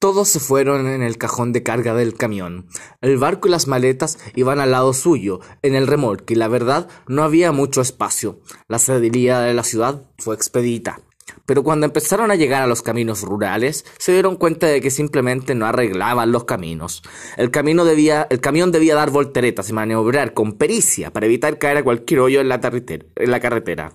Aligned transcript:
Todos 0.00 0.30
se 0.30 0.40
fueron 0.40 0.86
en 0.86 1.02
el 1.02 1.18
cajón 1.18 1.52
de 1.52 1.62
carga 1.62 1.92
del 1.94 2.14
camión. 2.14 2.68
El 3.02 3.18
barco 3.18 3.48
y 3.48 3.50
las 3.50 3.66
maletas 3.66 4.18
iban 4.34 4.58
al 4.58 4.70
lado 4.70 4.94
suyo, 4.94 5.40
en 5.60 5.74
el 5.74 5.86
remolque, 5.86 6.32
y 6.32 6.38
la 6.38 6.48
verdad 6.48 6.88
no 7.06 7.22
había 7.22 7.52
mucho 7.52 7.82
espacio. 7.82 8.40
La 8.66 8.78
salida 8.78 9.42
de 9.42 9.52
la 9.52 9.62
ciudad 9.62 10.10
fue 10.16 10.34
expedita. 10.34 11.02
Pero 11.44 11.62
cuando 11.62 11.84
empezaron 11.84 12.30
a 12.30 12.34
llegar 12.34 12.62
a 12.62 12.66
los 12.66 12.80
caminos 12.80 13.20
rurales, 13.20 13.84
se 13.98 14.12
dieron 14.12 14.36
cuenta 14.36 14.68
de 14.68 14.80
que 14.80 14.90
simplemente 14.90 15.54
no 15.54 15.66
arreglaban 15.66 16.32
los 16.32 16.44
caminos. 16.44 17.02
El, 17.36 17.50
camino 17.50 17.84
debía, 17.84 18.26
el 18.30 18.40
camión 18.40 18.72
debía 18.72 18.94
dar 18.94 19.10
volteretas 19.10 19.68
y 19.68 19.74
maniobrar 19.74 20.32
con 20.32 20.54
pericia 20.54 21.12
para 21.12 21.26
evitar 21.26 21.58
caer 21.58 21.76
a 21.76 21.84
cualquier 21.84 22.20
hoyo 22.20 22.40
en 22.40 22.48
la, 22.48 22.58
en 22.62 23.30
la 23.30 23.40
carretera. 23.40 23.92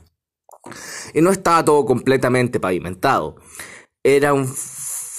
Y 1.16 1.22
no 1.22 1.32
estaba 1.32 1.66
todo 1.66 1.84
completamente 1.84 2.60
pavimentado. 2.60 3.38
Era 4.04 4.36
un 4.36 4.48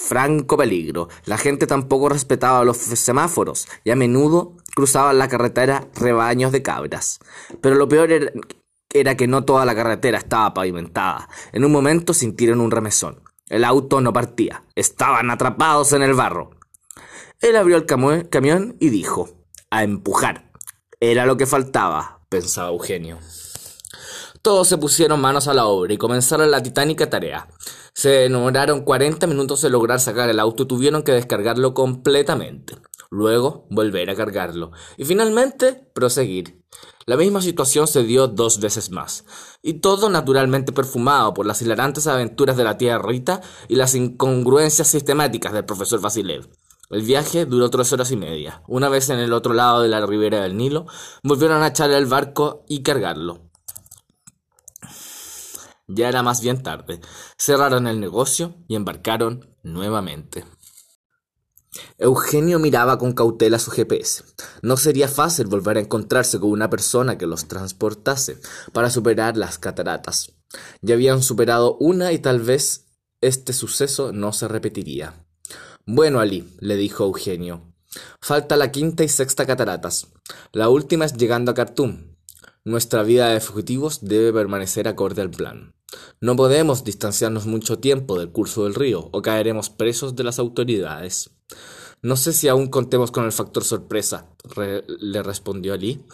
franco 0.07 0.55
peligro. 0.55 1.09
La 1.25 1.37
gente 1.37 1.67
tampoco 1.67 2.09
respetaba 2.09 2.63
los 2.63 2.77
semáforos 2.77 3.67
y 3.83 3.91
a 3.91 3.95
menudo 3.95 4.55
cruzaban 4.73 5.19
la 5.19 5.27
carretera 5.27 5.87
rebaños 5.95 6.51
de 6.51 6.61
cabras. 6.61 7.19
Pero 7.61 7.75
lo 7.75 7.89
peor 7.89 8.11
era, 8.93 9.17
que 9.17 9.27
no 9.27 9.43
toda 9.43 9.65
la 9.65 9.75
carretera 9.75 10.17
estaba 10.17 10.53
pavimentada. 10.53 11.27
En 11.51 11.65
un 11.65 11.71
momento 11.71 12.13
sintieron 12.13 12.61
un 12.61 12.71
remesón. 12.71 13.21
El 13.49 13.63
auto 13.63 14.01
no 14.01 14.13
partía. 14.13 14.63
Estaban 14.75 15.29
atrapados 15.29 15.91
en 15.93 16.03
el 16.03 16.13
barro. 16.13 16.51
Él 17.41 17.55
abrió 17.55 17.75
el 17.77 17.85
camión 17.85 18.77
y 18.79 18.89
dijo, 18.89 19.29
a 19.69 19.83
empujar. 19.83 20.51
Era 20.99 21.25
lo 21.25 21.37
que 21.37 21.45
faltaba, 21.45 22.21
pensaba 22.29 22.69
Eugenio. 22.69 23.19
Todos 24.47 24.69
se 24.69 24.77
pusieron 24.77 25.19
manos 25.19 25.49
a 25.49 25.53
la 25.53 25.65
obra 25.65 25.91
y 25.91 25.97
comenzaron 25.97 26.49
la 26.49 26.63
titánica 26.63 27.09
tarea. 27.09 27.49
Se 27.93 28.07
demoraron 28.07 28.85
40 28.85 29.27
minutos 29.27 29.61
en 29.65 29.73
lograr 29.73 29.99
sacar 29.99 30.29
el 30.29 30.39
auto 30.39 30.63
y 30.63 30.67
tuvieron 30.67 31.03
que 31.03 31.11
descargarlo 31.11 31.73
completamente. 31.73 32.77
Luego 33.09 33.67
volver 33.69 34.09
a 34.09 34.15
cargarlo. 34.15 34.71
Y 34.95 35.03
finalmente 35.03 35.73
proseguir. 35.93 36.63
La 37.05 37.17
misma 37.17 37.41
situación 37.41 37.87
se 37.87 38.03
dio 38.03 38.29
dos 38.29 38.61
veces 38.61 38.89
más. 38.89 39.25
Y 39.61 39.81
todo 39.81 40.09
naturalmente 40.09 40.71
perfumado 40.71 41.33
por 41.33 41.45
las 41.45 41.61
hilarantes 41.61 42.07
aventuras 42.07 42.55
de 42.55 42.63
la 42.63 42.77
tía 42.77 42.99
Rita 42.99 43.41
y 43.67 43.75
las 43.75 43.95
incongruencias 43.95 44.87
sistemáticas 44.87 45.51
del 45.51 45.65
profesor 45.65 45.99
Vasilev. 45.99 46.47
El 46.89 47.01
viaje 47.01 47.45
duró 47.45 47.69
tres 47.69 47.91
horas 47.91 48.11
y 48.11 48.15
media. 48.15 48.63
Una 48.65 48.87
vez 48.87 49.09
en 49.09 49.19
el 49.19 49.33
otro 49.33 49.53
lado 49.53 49.81
de 49.81 49.89
la 49.89 50.05
ribera 50.05 50.41
del 50.41 50.55
Nilo, 50.55 50.85
volvieron 51.21 51.61
a 51.61 51.67
echar 51.67 51.91
el 51.91 52.05
barco 52.05 52.63
y 52.69 52.81
cargarlo. 52.81 53.46
Ya 55.87 56.09
era 56.09 56.21
más 56.21 56.41
bien 56.41 56.61
tarde. 56.63 56.99
Cerraron 57.37 57.87
el 57.87 57.99
negocio 57.99 58.55
y 58.67 58.75
embarcaron 58.75 59.55
nuevamente. 59.63 60.43
Eugenio 61.97 62.59
miraba 62.59 62.97
con 62.97 63.13
cautela 63.13 63.59
su 63.59 63.71
GPS. 63.71 64.23
No 64.61 64.77
sería 64.77 65.07
fácil 65.07 65.47
volver 65.47 65.77
a 65.77 65.81
encontrarse 65.81 66.39
con 66.39 66.51
una 66.51 66.69
persona 66.69 67.17
que 67.17 67.27
los 67.27 67.47
transportase 67.47 68.39
para 68.73 68.89
superar 68.89 69.37
las 69.37 69.57
cataratas. 69.57 70.33
Ya 70.81 70.95
habían 70.95 71.21
superado 71.21 71.77
una 71.79 72.11
y 72.11 72.19
tal 72.19 72.41
vez 72.41 72.85
este 73.21 73.53
suceso 73.53 74.11
no 74.11 74.33
se 74.33 74.47
repetiría. 74.47 75.25
Bueno, 75.85 76.19
Ali, 76.19 76.53
le 76.59 76.75
dijo 76.75 77.05
Eugenio. 77.05 77.73
Falta 78.21 78.57
la 78.57 78.71
quinta 78.71 79.03
y 79.03 79.09
sexta 79.09 79.45
cataratas. 79.45 80.07
La 80.51 80.69
última 80.69 81.05
es 81.05 81.13
llegando 81.13 81.51
a 81.51 81.55
Khartoum. 81.55 82.15
Nuestra 82.65 83.03
vida 83.03 83.29
de 83.29 83.39
fugitivos 83.39 83.99
debe 84.01 84.33
permanecer 84.33 84.87
acorde 84.87 85.21
al 85.21 85.31
plan. 85.31 85.76
No 86.19 86.35
podemos 86.35 86.83
distanciarnos 86.83 87.45
mucho 87.45 87.79
tiempo 87.79 88.19
del 88.19 88.31
curso 88.31 88.63
del 88.63 88.75
río 88.75 89.09
o 89.11 89.21
caeremos 89.21 89.69
presos 89.69 90.15
de 90.15 90.23
las 90.23 90.39
autoridades. 90.39 91.29
No 92.01 92.15
sé 92.15 92.33
si 92.33 92.47
aún 92.47 92.67
contemos 92.67 93.11
con 93.11 93.25
el 93.25 93.31
factor 93.31 93.63
sorpresa, 93.63 94.29
le 94.99 95.23
respondió 95.23 95.73
Ali. 95.73 96.05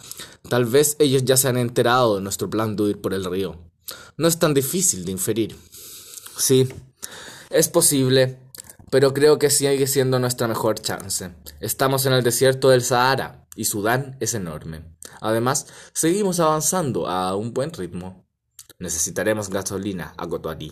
Tal 0.48 0.64
vez 0.64 0.96
ellos 0.98 1.24
ya 1.24 1.36
se 1.36 1.48
han 1.48 1.58
enterado 1.58 2.16
de 2.16 2.22
nuestro 2.22 2.48
plan 2.48 2.74
de 2.74 2.84
huir 2.84 3.00
por 3.00 3.12
el 3.12 3.24
río. 3.24 3.58
No 4.16 4.28
es 4.28 4.38
tan 4.38 4.54
difícil 4.54 5.04
de 5.04 5.12
inferir. 5.12 5.56
Sí, 6.38 6.68
es 7.50 7.68
posible, 7.68 8.38
pero 8.90 9.12
creo 9.12 9.38
que 9.38 9.50
sigue 9.50 9.86
siendo 9.86 10.18
nuestra 10.18 10.48
mejor 10.48 10.78
chance. 10.78 11.34
Estamos 11.60 12.06
en 12.06 12.14
el 12.14 12.22
desierto 12.22 12.70
del 12.70 12.82
Sahara 12.82 13.46
y 13.54 13.66
Sudán 13.66 14.16
es 14.20 14.34
enorme. 14.34 14.84
Además, 15.20 15.66
seguimos 15.92 16.40
avanzando 16.40 17.08
a 17.08 17.36
un 17.36 17.52
buen 17.52 17.72
ritmo. 17.72 18.23
Necesitaremos 18.84 19.48
gasolina, 19.48 20.12
agotó 20.18 20.50
Ali. 20.50 20.70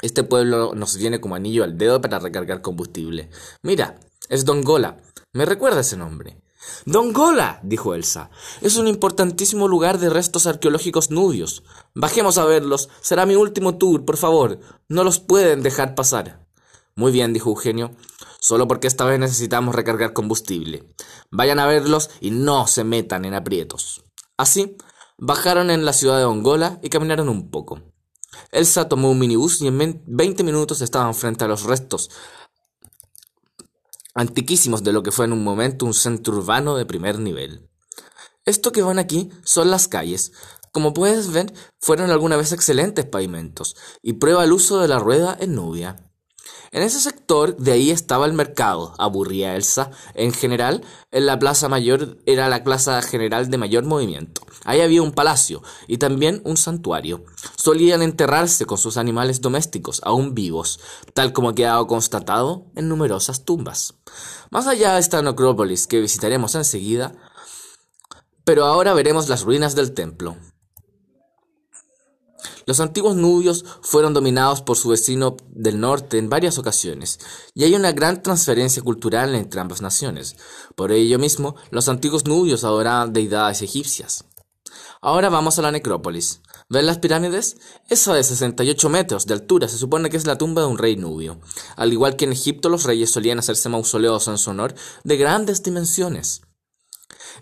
Este 0.00 0.24
pueblo 0.24 0.72
nos 0.74 0.96
viene 0.96 1.20
como 1.20 1.34
anillo 1.34 1.64
al 1.64 1.76
dedo 1.76 2.00
para 2.00 2.18
recargar 2.18 2.62
combustible. 2.62 3.28
Mira, 3.62 4.00
es 4.30 4.46
Dongola. 4.46 4.96
Me 5.34 5.44
recuerda 5.44 5.80
ese 5.80 5.98
nombre. 5.98 6.40
Dongola, 6.86 7.60
dijo 7.62 7.94
Elsa. 7.94 8.30
Es 8.62 8.78
un 8.78 8.88
importantísimo 8.88 9.68
lugar 9.68 9.98
de 9.98 10.08
restos 10.08 10.46
arqueológicos 10.46 11.10
nubios. 11.10 11.62
Bajemos 11.94 12.38
a 12.38 12.46
verlos. 12.46 12.88
Será 13.02 13.26
mi 13.26 13.34
último 13.34 13.76
tour, 13.76 14.06
por 14.06 14.16
favor. 14.16 14.58
No 14.88 15.04
los 15.04 15.18
pueden 15.18 15.62
dejar 15.62 15.94
pasar. 15.94 16.46
Muy 16.96 17.12
bien, 17.12 17.34
dijo 17.34 17.50
Eugenio. 17.50 17.90
Solo 18.40 18.66
porque 18.66 18.86
esta 18.86 19.04
vez 19.04 19.20
necesitamos 19.20 19.74
recargar 19.74 20.14
combustible. 20.14 20.88
Vayan 21.30 21.58
a 21.58 21.66
verlos 21.66 22.08
y 22.22 22.30
no 22.30 22.66
se 22.66 22.82
metan 22.82 23.26
en 23.26 23.34
aprietos. 23.34 24.04
Así, 24.38 24.78
Bajaron 25.20 25.70
en 25.70 25.84
la 25.84 25.92
ciudad 25.92 26.18
de 26.18 26.24
Ongola 26.24 26.80
y 26.82 26.88
caminaron 26.88 27.28
un 27.28 27.50
poco. 27.50 27.82
Elsa 28.52 28.88
tomó 28.88 29.10
un 29.10 29.18
minibús 29.18 29.60
y 29.60 29.66
en 29.66 30.02
20 30.06 30.42
minutos 30.42 30.80
estaban 30.80 31.14
frente 31.14 31.44
a 31.44 31.48
los 31.48 31.64
restos 31.64 32.10
antiquísimos 34.14 34.82
de 34.82 34.92
lo 34.92 35.02
que 35.02 35.12
fue 35.12 35.24
en 35.24 35.32
un 35.32 35.44
momento 35.44 35.86
un 35.86 35.94
centro 35.94 36.34
urbano 36.34 36.76
de 36.76 36.86
primer 36.86 37.18
nivel. 37.18 37.68
Esto 38.44 38.72
que 38.72 38.82
van 38.82 38.98
aquí 38.98 39.30
son 39.44 39.70
las 39.70 39.88
calles. 39.88 40.32
Como 40.72 40.94
puedes 40.94 41.32
ver, 41.32 41.52
fueron 41.78 42.10
alguna 42.10 42.36
vez 42.36 42.52
excelentes 42.52 43.04
pavimentos 43.06 43.76
y 44.02 44.14
prueba 44.14 44.44
el 44.44 44.52
uso 44.52 44.80
de 44.80 44.88
la 44.88 44.98
rueda 44.98 45.36
en 45.40 45.54
Nubia. 45.54 46.09
En 46.72 46.84
ese 46.84 47.00
sector 47.00 47.56
de 47.56 47.72
ahí 47.72 47.90
estaba 47.90 48.26
el 48.26 48.32
mercado, 48.32 48.94
aburría 48.96 49.56
Elsa. 49.56 49.90
En 50.14 50.32
general, 50.32 50.84
en 51.10 51.26
la 51.26 51.36
plaza 51.36 51.68
mayor 51.68 52.18
era 52.26 52.48
la 52.48 52.62
plaza 52.62 53.02
general 53.02 53.50
de 53.50 53.58
mayor 53.58 53.84
movimiento. 53.84 54.42
Ahí 54.64 54.80
había 54.80 55.02
un 55.02 55.10
palacio 55.10 55.62
y 55.88 55.98
también 55.98 56.40
un 56.44 56.56
santuario. 56.56 57.24
Solían 57.56 58.02
enterrarse 58.02 58.66
con 58.66 58.78
sus 58.78 58.98
animales 58.98 59.40
domésticos, 59.40 60.00
aún 60.04 60.32
vivos, 60.32 60.78
tal 61.12 61.32
como 61.32 61.48
ha 61.48 61.54
quedado 61.56 61.88
constatado 61.88 62.66
en 62.76 62.88
numerosas 62.88 63.44
tumbas. 63.44 63.94
Más 64.50 64.68
allá 64.68 64.94
de 64.94 65.00
esta 65.00 65.22
necrópolis 65.22 65.88
que 65.88 66.00
visitaremos 66.00 66.54
enseguida, 66.54 67.16
pero 68.44 68.64
ahora 68.64 68.94
veremos 68.94 69.28
las 69.28 69.42
ruinas 69.42 69.74
del 69.74 69.92
templo. 69.92 70.36
Los 72.66 72.80
antiguos 72.80 73.16
nubios 73.16 73.64
fueron 73.82 74.14
dominados 74.14 74.62
por 74.62 74.76
su 74.76 74.88
vecino 74.88 75.36
del 75.48 75.80
norte 75.80 76.18
en 76.18 76.28
varias 76.28 76.58
ocasiones, 76.58 77.18
y 77.54 77.64
hay 77.64 77.74
una 77.74 77.92
gran 77.92 78.22
transferencia 78.22 78.82
cultural 78.82 79.34
entre 79.34 79.60
ambas 79.60 79.82
naciones. 79.82 80.36
Por 80.76 80.92
ello 80.92 81.18
mismo, 81.18 81.56
los 81.70 81.88
antiguos 81.88 82.26
nubios 82.26 82.64
adoraban 82.64 83.12
deidades 83.12 83.62
egipcias. 83.62 84.24
Ahora 85.02 85.30
vamos 85.30 85.58
a 85.58 85.62
la 85.62 85.72
necrópolis. 85.72 86.42
¿Ven 86.68 86.86
las 86.86 86.98
pirámides? 86.98 87.56
Esa 87.88 88.14
de 88.14 88.22
68 88.22 88.88
metros 88.90 89.26
de 89.26 89.34
altura 89.34 89.66
se 89.66 89.78
supone 89.78 90.10
que 90.10 90.16
es 90.16 90.26
la 90.26 90.38
tumba 90.38 90.62
de 90.62 90.68
un 90.68 90.78
rey 90.78 90.96
nubio. 90.96 91.40
Al 91.76 91.92
igual 91.92 92.16
que 92.16 92.26
en 92.26 92.32
Egipto, 92.32 92.68
los 92.68 92.84
reyes 92.84 93.10
solían 93.10 93.38
hacerse 93.38 93.68
mausoleos 93.68 94.28
en 94.28 94.38
su 94.38 94.50
honor 94.50 94.74
de 95.02 95.16
grandes 95.16 95.62
dimensiones. 95.62 96.42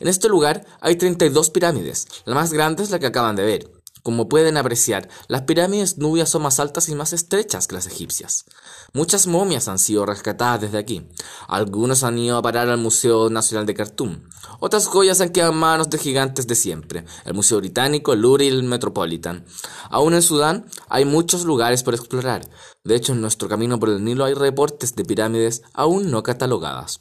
En 0.00 0.08
este 0.08 0.28
lugar 0.28 0.64
hay 0.80 0.96
32 0.96 1.50
pirámides. 1.50 2.06
La 2.24 2.34
más 2.34 2.52
grande 2.52 2.84
es 2.84 2.90
la 2.90 2.98
que 2.98 3.06
acaban 3.06 3.36
de 3.36 3.44
ver. 3.44 3.77
Como 4.02 4.28
pueden 4.28 4.56
apreciar, 4.56 5.08
las 5.28 5.42
pirámides 5.42 5.98
nubias 5.98 6.28
son 6.28 6.42
más 6.42 6.60
altas 6.60 6.88
y 6.88 6.94
más 6.94 7.12
estrechas 7.12 7.66
que 7.66 7.74
las 7.74 7.86
egipcias. 7.86 8.44
Muchas 8.92 9.26
momias 9.26 9.68
han 9.68 9.78
sido 9.78 10.06
rescatadas 10.06 10.62
desde 10.62 10.78
aquí. 10.78 11.08
Algunos 11.46 12.04
han 12.04 12.18
ido 12.18 12.36
a 12.36 12.42
parar 12.42 12.68
al 12.68 12.78
Museo 12.78 13.28
Nacional 13.30 13.66
de 13.66 13.74
Khartoum. 13.74 14.28
Otras 14.60 14.86
joyas 14.86 15.20
han 15.20 15.30
quedado 15.30 15.52
en 15.52 15.58
manos 15.58 15.90
de 15.90 15.98
gigantes 15.98 16.46
de 16.46 16.54
siempre, 16.54 17.04
el 17.24 17.34
Museo 17.34 17.58
Británico, 17.58 18.12
el 18.12 18.20
Louvre 18.20 18.46
y 18.46 18.48
el 18.48 18.62
Metropolitan. 18.62 19.44
Aún 19.90 20.14
en 20.14 20.22
Sudán 20.22 20.66
hay 20.88 21.04
muchos 21.04 21.44
lugares 21.44 21.82
por 21.82 21.94
explorar. 21.94 22.48
De 22.84 22.94
hecho, 22.94 23.12
en 23.12 23.20
nuestro 23.20 23.48
camino 23.48 23.78
por 23.78 23.90
el 23.90 24.04
Nilo 24.04 24.24
hay 24.24 24.34
reportes 24.34 24.94
de 24.94 25.04
pirámides 25.04 25.62
aún 25.74 26.10
no 26.10 26.22
catalogadas. 26.22 26.98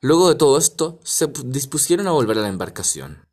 Luego 0.00 0.28
de 0.28 0.34
todo 0.34 0.58
esto, 0.58 1.00
se 1.04 1.26
dispusieron 1.44 2.06
a 2.06 2.12
volver 2.12 2.38
a 2.38 2.42
la 2.42 2.48
embarcación. 2.48 3.25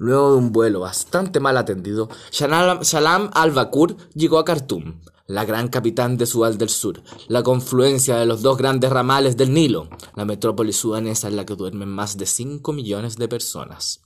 Luego 0.00 0.32
de 0.32 0.38
un 0.38 0.50
vuelo 0.50 0.80
bastante 0.80 1.40
mal 1.40 1.58
atendido, 1.58 2.08
Salam 2.30 3.30
al-Bakur 3.34 3.98
llegó 4.14 4.38
a 4.38 4.46
Khartoum, 4.46 4.98
la 5.26 5.44
gran 5.44 5.68
capital 5.68 6.16
de 6.16 6.24
Sudán 6.24 6.56
del 6.56 6.70
Sur, 6.70 7.02
la 7.28 7.42
confluencia 7.42 8.16
de 8.16 8.24
los 8.24 8.40
dos 8.40 8.56
grandes 8.56 8.88
ramales 8.88 9.36
del 9.36 9.52
Nilo, 9.52 9.90
la 10.16 10.24
metrópoli 10.24 10.72
sudanesa 10.72 11.28
en 11.28 11.36
la 11.36 11.44
que 11.44 11.54
duermen 11.54 11.90
más 11.90 12.16
de 12.16 12.24
5 12.24 12.72
millones 12.72 13.18
de 13.18 13.28
personas. 13.28 14.00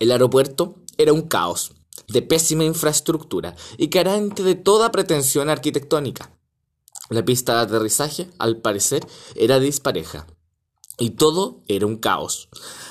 El 0.00 0.10
aeropuerto 0.10 0.74
era 0.96 1.12
un 1.12 1.22
caos, 1.22 1.76
de 2.08 2.22
pésima 2.22 2.64
infraestructura 2.64 3.54
y 3.76 3.90
carente 3.90 4.42
de 4.42 4.56
toda 4.56 4.90
pretensión 4.90 5.48
arquitectónica. 5.48 6.36
La 7.08 7.24
pista 7.24 7.54
de 7.54 7.60
aterrizaje, 7.60 8.28
al 8.40 8.56
parecer, 8.56 9.06
era 9.36 9.60
dispareja. 9.60 10.26
Y 10.98 11.10
todo 11.10 11.62
era 11.68 11.86
un 11.86 11.96
caos. 11.96 12.48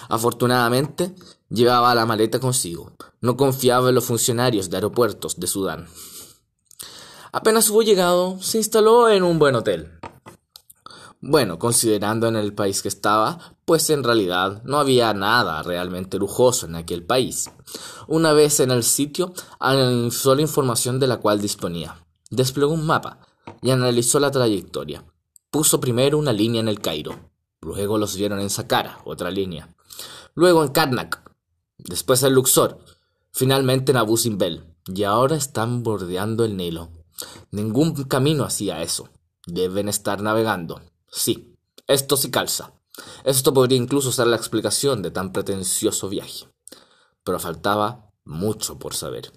Afortunadamente, 0.07 1.13
llevaba 1.49 1.93
la 1.93 2.05
maleta 2.05 2.39
consigo. 2.39 2.93
No 3.19 3.35
confiaba 3.35 3.89
en 3.89 3.95
los 3.95 4.05
funcionarios 4.05 4.69
de 4.69 4.77
aeropuertos 4.77 5.39
de 5.39 5.47
Sudán. 5.47 5.87
Apenas 7.33 7.69
hubo 7.69 7.81
llegado, 7.81 8.37
se 8.41 8.57
instaló 8.57 9.09
en 9.09 9.23
un 9.23 9.37
buen 9.37 9.55
hotel. 9.55 9.99
Bueno, 11.19 11.59
considerando 11.59 12.27
en 12.27 12.35
el 12.35 12.53
país 12.53 12.81
que 12.81 12.87
estaba, 12.87 13.57
pues 13.65 13.89
en 13.89 14.03
realidad 14.03 14.61
no 14.63 14.77
había 14.77 15.13
nada 15.13 15.61
realmente 15.63 16.17
lujoso 16.17 16.67
en 16.67 16.75
aquel 16.75 17.03
país. 17.03 17.49
Una 18.07 18.33
vez 18.33 18.59
en 18.59 18.71
el 18.71 18.83
sitio, 18.83 19.33
analizó 19.59 20.35
la 20.35 20.43
información 20.43 20.99
de 20.99 21.07
la 21.07 21.17
cual 21.17 21.41
disponía. 21.41 22.05
Desplegó 22.29 22.71
un 22.71 22.85
mapa 22.85 23.19
y 23.61 23.71
analizó 23.71 24.19
la 24.19 24.31
trayectoria. 24.31 25.03
Puso 25.49 25.81
primero 25.81 26.17
una 26.17 26.33
línea 26.33 26.61
en 26.61 26.67
el 26.67 26.79
Cairo, 26.79 27.31
luego 27.67 27.97
los 27.97 28.15
vieron 28.15 28.39
en 28.39 28.49
Saqqara, 28.49 29.01
otra 29.05 29.29
línea, 29.29 29.75
luego 30.33 30.63
en 30.63 30.69
Karnak, 30.69 31.21
después 31.77 32.23
en 32.23 32.33
Luxor, 32.33 32.79
finalmente 33.31 33.91
en 33.91 33.97
Abu 33.97 34.17
Simbel, 34.17 34.63
y 34.87 35.03
ahora 35.03 35.35
están 35.35 35.83
bordeando 35.83 36.45
el 36.45 36.55
Nilo. 36.55 36.89
Ningún 37.51 38.05
camino 38.05 38.45
hacía 38.45 38.81
eso. 38.81 39.09
Deben 39.45 39.89
estar 39.89 40.21
navegando. 40.21 40.81
Sí, 41.09 41.57
esto 41.87 42.15
sí 42.15 42.31
calza. 42.31 42.73
Esto 43.23 43.53
podría 43.53 43.77
incluso 43.77 44.11
ser 44.11 44.27
la 44.27 44.37
explicación 44.37 45.01
de 45.01 45.11
tan 45.11 45.33
pretencioso 45.33 46.09
viaje. 46.09 46.47
Pero 47.23 47.39
faltaba 47.39 48.11
mucho 48.23 48.79
por 48.79 48.93
saber. 48.93 49.31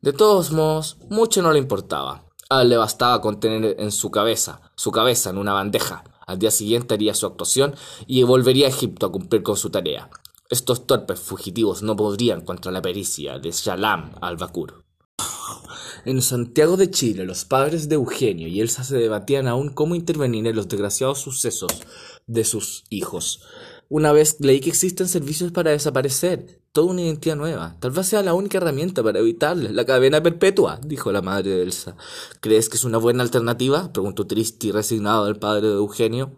De 0.00 0.12
todos 0.12 0.52
modos, 0.52 0.96
mucho 1.10 1.42
no 1.42 1.52
le 1.52 1.58
importaba. 1.58 2.24
A 2.50 2.62
él 2.62 2.70
le 2.70 2.76
bastaba 2.76 3.20
contener 3.20 3.76
en 3.78 3.92
su 3.92 4.10
cabeza, 4.10 4.60
su 4.74 4.90
cabeza 4.90 5.30
en 5.30 5.38
una 5.38 5.52
bandeja. 5.52 6.04
Al 6.28 6.38
día 6.38 6.50
siguiente 6.50 6.92
haría 6.92 7.14
su 7.14 7.26
actuación 7.26 7.74
y 8.06 8.22
volvería 8.22 8.66
a 8.66 8.68
Egipto 8.70 9.06
a 9.06 9.12
cumplir 9.12 9.42
con 9.42 9.56
su 9.56 9.70
tarea. 9.70 10.10
Estos 10.50 10.86
torpes 10.86 11.18
fugitivos 11.18 11.82
no 11.82 11.96
podrían 11.96 12.42
contra 12.42 12.70
la 12.70 12.82
pericia 12.82 13.38
de 13.38 13.50
Shalam 13.50 14.12
al-Bakur. 14.20 14.84
En 16.04 16.20
Santiago 16.20 16.76
de 16.76 16.90
Chile, 16.90 17.24
los 17.24 17.46
padres 17.46 17.88
de 17.88 17.94
Eugenio 17.94 18.46
y 18.46 18.60
Elsa 18.60 18.84
se 18.84 18.98
debatían 18.98 19.48
aún 19.48 19.70
cómo 19.70 19.94
intervenir 19.94 20.46
en 20.46 20.54
los 20.54 20.68
desgraciados 20.68 21.18
sucesos 21.18 21.72
de 22.26 22.44
sus 22.44 22.84
hijos. 22.90 23.40
Una 23.90 24.12
vez 24.12 24.36
leí 24.40 24.60
que 24.60 24.68
existen 24.68 25.08
servicios 25.08 25.50
para 25.50 25.70
desaparecer, 25.70 26.60
toda 26.72 26.90
una 26.90 27.00
identidad 27.00 27.36
nueva. 27.36 27.76
Tal 27.80 27.90
vez 27.90 28.06
sea 28.06 28.22
la 28.22 28.34
única 28.34 28.58
herramienta 28.58 29.02
para 29.02 29.18
evitarles 29.18 29.72
la 29.72 29.86
cadena 29.86 30.22
perpetua, 30.22 30.78
dijo 30.84 31.10
la 31.10 31.22
madre 31.22 31.52
de 31.52 31.62
Elsa. 31.62 31.96
¿Crees 32.40 32.68
que 32.68 32.76
es 32.76 32.84
una 32.84 32.98
buena 32.98 33.22
alternativa? 33.22 33.90
preguntó 33.90 34.26
triste 34.26 34.66
y 34.66 34.72
resignado 34.72 35.26
el 35.26 35.38
padre 35.38 35.68
de 35.68 35.74
Eugenio. 35.74 36.36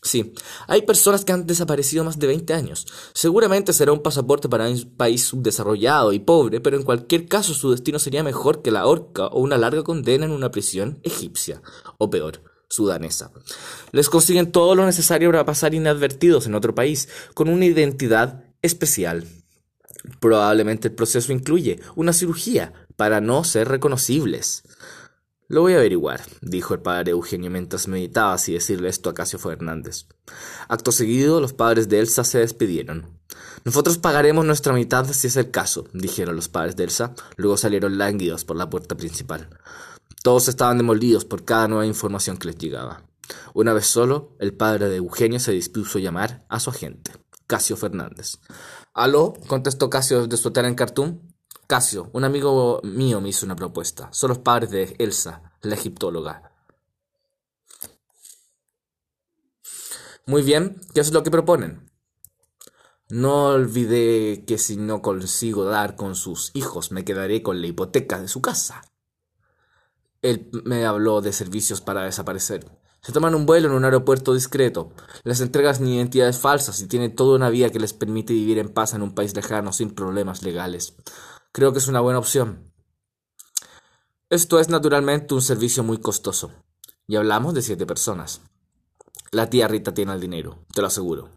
Sí, 0.00 0.32
hay 0.68 0.82
personas 0.82 1.24
que 1.24 1.32
han 1.32 1.46
desaparecido 1.46 2.04
más 2.04 2.20
de 2.20 2.28
20 2.28 2.54
años. 2.54 2.86
Seguramente 3.14 3.72
será 3.72 3.92
un 3.92 4.02
pasaporte 4.02 4.48
para 4.48 4.68
un 4.68 4.94
país 4.96 5.24
subdesarrollado 5.24 6.12
y 6.12 6.20
pobre, 6.20 6.60
pero 6.60 6.76
en 6.76 6.84
cualquier 6.84 7.26
caso 7.26 7.52
su 7.52 7.72
destino 7.72 7.98
sería 7.98 8.22
mejor 8.22 8.62
que 8.62 8.70
la 8.70 8.86
horca 8.86 9.26
o 9.26 9.40
una 9.40 9.58
larga 9.58 9.82
condena 9.82 10.24
en 10.24 10.32
una 10.32 10.52
prisión 10.52 11.00
egipcia, 11.02 11.62
o 11.98 12.10
peor, 12.10 12.42
sudanesa. 12.72 13.30
Les 13.92 14.08
consiguen 14.08 14.50
todo 14.50 14.74
lo 14.74 14.86
necesario 14.86 15.30
para 15.30 15.44
pasar 15.44 15.74
inadvertidos 15.74 16.46
en 16.46 16.54
otro 16.54 16.74
país, 16.74 17.08
con 17.34 17.48
una 17.48 17.66
identidad 17.66 18.44
especial. 18.62 19.26
Probablemente 20.20 20.88
el 20.88 20.94
proceso 20.94 21.32
incluye 21.32 21.80
una 21.94 22.12
cirugía 22.12 22.72
para 22.96 23.20
no 23.20 23.44
ser 23.44 23.68
reconocibles. 23.68 24.64
Lo 25.48 25.60
voy 25.60 25.74
a 25.74 25.76
averiguar, 25.76 26.22
dijo 26.40 26.72
el 26.72 26.80
padre 26.80 27.10
Eugenio 27.10 27.50
mientras 27.50 27.86
meditaba 27.86 28.38
si 28.38 28.54
decirle 28.54 28.88
esto 28.88 29.10
a 29.10 29.14
Casio 29.14 29.38
Fernández. 29.38 30.06
Acto 30.68 30.92
seguido, 30.92 31.42
los 31.42 31.52
padres 31.52 31.90
de 31.90 32.00
Elsa 32.00 32.24
se 32.24 32.38
despidieron. 32.38 33.18
Nosotros 33.64 33.98
pagaremos 33.98 34.46
nuestra 34.46 34.72
mitad 34.72 35.06
si 35.12 35.26
es 35.26 35.36
el 35.36 35.50
caso, 35.50 35.86
dijeron 35.92 36.36
los 36.36 36.48
padres 36.48 36.74
de 36.76 36.84
Elsa. 36.84 37.14
Luego 37.36 37.58
salieron 37.58 37.98
lánguidos 37.98 38.46
por 38.46 38.56
la 38.56 38.70
puerta 38.70 38.96
principal. 38.96 39.48
Todos 40.22 40.46
estaban 40.46 40.78
demolidos 40.78 41.24
por 41.24 41.44
cada 41.44 41.66
nueva 41.66 41.84
información 41.84 42.36
que 42.36 42.46
les 42.46 42.58
llegaba. 42.58 43.02
Una 43.54 43.72
vez 43.72 43.86
solo, 43.86 44.36
el 44.38 44.54
padre 44.54 44.88
de 44.88 44.96
Eugenio 44.96 45.40
se 45.40 45.50
dispuso 45.52 45.98
a 45.98 46.00
llamar 46.00 46.46
a 46.48 46.60
su 46.60 46.70
agente, 46.70 47.12
Casio 47.48 47.76
Fernández. 47.76 48.38
Aló, 48.94 49.34
contestó 49.48 49.90
Casio 49.90 50.22
desde 50.22 50.40
su 50.40 50.48
hotel 50.48 50.66
en 50.66 50.76
Khartoum. 50.76 51.20
Casio, 51.66 52.10
un 52.12 52.22
amigo 52.24 52.80
mío 52.84 53.20
me 53.20 53.30
hizo 53.30 53.46
una 53.46 53.56
propuesta. 53.56 54.08
Son 54.12 54.28
los 54.28 54.38
padres 54.38 54.70
de 54.70 54.94
Elsa, 54.98 55.54
la 55.62 55.74
egiptóloga. 55.74 56.52
Muy 60.26 60.42
bien, 60.42 60.80
¿qué 60.94 61.00
es 61.00 61.12
lo 61.12 61.24
que 61.24 61.32
proponen? 61.32 61.90
No 63.08 63.46
olvidé 63.48 64.44
que 64.46 64.56
si 64.56 64.76
no 64.76 65.02
consigo 65.02 65.64
dar 65.64 65.96
con 65.96 66.14
sus 66.14 66.52
hijos 66.54 66.92
me 66.92 67.04
quedaré 67.04 67.42
con 67.42 67.60
la 67.60 67.66
hipoteca 67.66 68.20
de 68.20 68.28
su 68.28 68.40
casa. 68.40 68.82
Él 70.22 70.48
me 70.64 70.86
habló 70.86 71.20
de 71.20 71.32
servicios 71.32 71.80
para 71.80 72.04
desaparecer. 72.04 72.64
Se 73.02 73.12
toman 73.12 73.34
un 73.34 73.46
vuelo 73.46 73.68
en 73.68 73.74
un 73.74 73.84
aeropuerto 73.84 74.32
discreto. 74.32 74.92
Les 75.24 75.40
entregan 75.40 75.84
identidades 75.84 76.38
falsas 76.38 76.80
y 76.80 76.86
tienen 76.86 77.16
toda 77.16 77.34
una 77.34 77.50
vía 77.50 77.70
que 77.70 77.80
les 77.80 77.92
permite 77.92 78.32
vivir 78.32 78.58
en 78.58 78.68
paz 78.68 78.94
en 78.94 79.02
un 79.02 79.14
país 79.14 79.34
lejano 79.34 79.72
sin 79.72 79.90
problemas 79.90 80.44
legales. 80.44 80.94
Creo 81.50 81.72
que 81.72 81.80
es 81.80 81.88
una 81.88 82.00
buena 82.00 82.20
opción. 82.20 82.72
Esto 84.30 84.60
es 84.60 84.68
naturalmente 84.68 85.34
un 85.34 85.42
servicio 85.42 85.82
muy 85.82 85.98
costoso. 85.98 86.52
Y 87.08 87.16
hablamos 87.16 87.54
de 87.54 87.62
siete 87.62 87.84
personas. 87.84 88.40
La 89.32 89.50
tía 89.50 89.66
Rita 89.66 89.92
tiene 89.92 90.12
el 90.12 90.20
dinero, 90.20 90.64
te 90.72 90.80
lo 90.80 90.86
aseguro. 90.86 91.30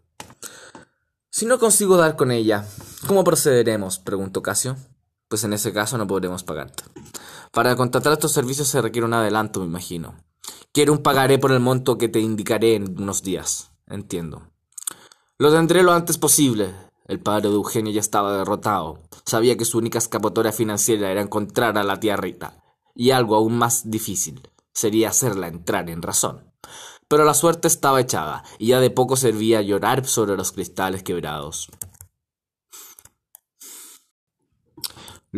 Si 1.30 1.44
no 1.44 1.58
consigo 1.58 1.96
dar 1.96 2.14
con 2.14 2.30
ella, 2.30 2.64
¿cómo 3.06 3.24
procederemos? 3.24 3.98
preguntó 3.98 4.40
Casio. 4.40 4.76
Pues 5.28 5.42
en 5.42 5.52
ese 5.52 5.72
caso 5.72 5.98
no 5.98 6.06
podremos 6.06 6.44
pagarte. 6.44 6.84
Para 7.56 7.74
contratar 7.74 8.12
estos 8.12 8.32
servicios 8.32 8.68
se 8.68 8.82
requiere 8.82 9.06
un 9.06 9.14
adelanto, 9.14 9.60
me 9.60 9.66
imagino. 9.66 10.14
Quiero 10.72 10.92
un 10.92 11.02
pagaré 11.02 11.38
por 11.38 11.52
el 11.52 11.60
monto 11.60 11.96
que 11.96 12.10
te 12.10 12.20
indicaré 12.20 12.74
en 12.74 13.00
unos 13.00 13.22
días. 13.22 13.70
Entiendo. 13.86 14.50
Lo 15.38 15.50
tendré 15.50 15.82
lo 15.82 15.92
antes 15.92 16.18
posible, 16.18 16.74
el 17.06 17.18
padre 17.18 17.48
de 17.48 17.54
Eugenio 17.54 17.94
ya 17.94 18.00
estaba 18.00 18.36
derrotado. 18.36 18.98
Sabía 19.24 19.56
que 19.56 19.64
su 19.64 19.78
única 19.78 19.96
escapatoria 19.96 20.52
financiera 20.52 21.10
era 21.10 21.22
encontrar 21.22 21.78
a 21.78 21.82
la 21.82 21.98
tía 21.98 22.18
Rita. 22.18 22.62
Y 22.94 23.12
algo 23.12 23.36
aún 23.36 23.56
más 23.56 23.90
difícil 23.90 24.50
sería 24.74 25.08
hacerla 25.08 25.48
entrar 25.48 25.88
en 25.88 26.02
razón. 26.02 26.52
Pero 27.08 27.24
la 27.24 27.32
suerte 27.32 27.68
estaba 27.68 28.02
echada, 28.02 28.44
y 28.58 28.66
ya 28.66 28.80
de 28.80 28.90
poco 28.90 29.16
servía 29.16 29.62
llorar 29.62 30.04
sobre 30.04 30.36
los 30.36 30.52
cristales 30.52 31.02
quebrados. 31.02 31.70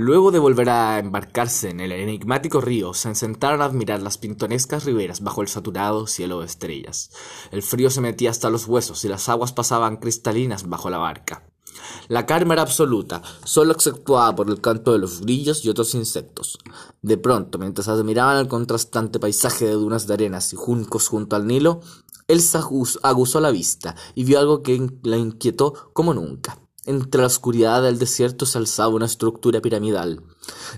Luego 0.01 0.31
de 0.31 0.39
volver 0.39 0.71
a 0.71 1.01
embarcarse 1.01 1.71
en 1.71 1.81
el 1.81 1.91
enigmático 1.91 2.61
río, 2.61 2.95
se 2.95 3.13
sentaron 3.17 3.61
a 3.61 3.65
admirar 3.65 4.01
las 4.01 4.17
pintorescas 4.17 4.85
riberas 4.85 5.23
bajo 5.23 5.43
el 5.43 5.49
saturado 5.49 6.07
cielo 6.07 6.39
de 6.39 6.47
estrellas. 6.47 7.11
El 7.51 7.65
frío 7.65 7.91
se 7.91 8.01
metía 8.01 8.31
hasta 8.31 8.49
los 8.49 8.69
huesos 8.69 9.05
y 9.05 9.09
las 9.09 9.29
aguas 9.29 9.53
pasaban 9.53 9.97
cristalinas 9.97 10.69
bajo 10.69 10.89
la 10.89 10.99
barca. 10.99 11.51
La 12.07 12.27
calma 12.27 12.55
era 12.55 12.63
absoluta, 12.63 13.23
solo 13.43 13.73
exceptuada 13.73 14.37
por 14.37 14.49
el 14.49 14.61
canto 14.61 14.93
de 14.93 15.01
los 15.01 15.23
grillos 15.23 15.65
y 15.65 15.69
otros 15.69 15.97
insectos. 15.97 16.61
De 17.03 17.19
pronto, 17.19 17.59
mientras 17.59 17.89
admiraban 17.89 18.37
el 18.37 18.47
contrastante 18.47 19.19
paisaje 19.19 19.65
de 19.65 19.73
dunas 19.73 20.07
de 20.07 20.15
arenas 20.15 20.53
y 20.53 20.57
juncos 20.57 21.09
junto 21.09 21.35
al 21.35 21.49
Nilo, 21.49 21.81
Elsa 22.29 22.63
aguzó 23.03 23.41
la 23.41 23.51
vista 23.51 23.97
y 24.15 24.23
vio 24.23 24.39
algo 24.39 24.63
que 24.63 24.81
la 25.03 25.17
inquietó 25.17 25.91
como 25.93 26.15
nunca. 26.15 26.57
Entre 26.89 27.21
la 27.21 27.27
oscuridad 27.27 27.83
del 27.83 27.99
desierto 27.99 28.47
se 28.47 28.57
alzaba 28.57 28.95
una 28.95 29.05
estructura 29.05 29.61
piramidal. 29.61 30.23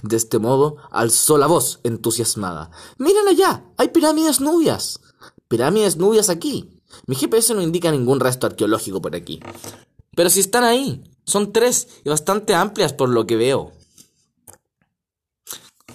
De 0.02 0.16
este 0.16 0.40
modo, 0.40 0.78
alzó 0.90 1.38
la 1.38 1.46
voz, 1.46 1.78
entusiasmada. 1.84 2.72
¡Miren 2.98 3.28
allá! 3.28 3.64
¡Hay 3.76 3.90
pirámides 3.90 4.40
nubias! 4.40 4.98
¡Pirámides 5.46 5.98
nubias 5.98 6.28
aquí! 6.28 6.82
Mi 7.06 7.14
GPS 7.14 7.54
no 7.54 7.62
indica 7.62 7.92
ningún 7.92 8.18
resto 8.18 8.48
arqueológico 8.48 9.00
por 9.00 9.14
aquí. 9.14 9.38
Pero 10.16 10.30
si 10.30 10.40
están 10.40 10.64
ahí, 10.64 11.04
son 11.26 11.52
tres 11.52 11.86
y 12.04 12.08
bastante 12.08 12.56
amplias 12.56 12.92
por 12.92 13.08
lo 13.08 13.24
que 13.24 13.36
veo. 13.36 13.70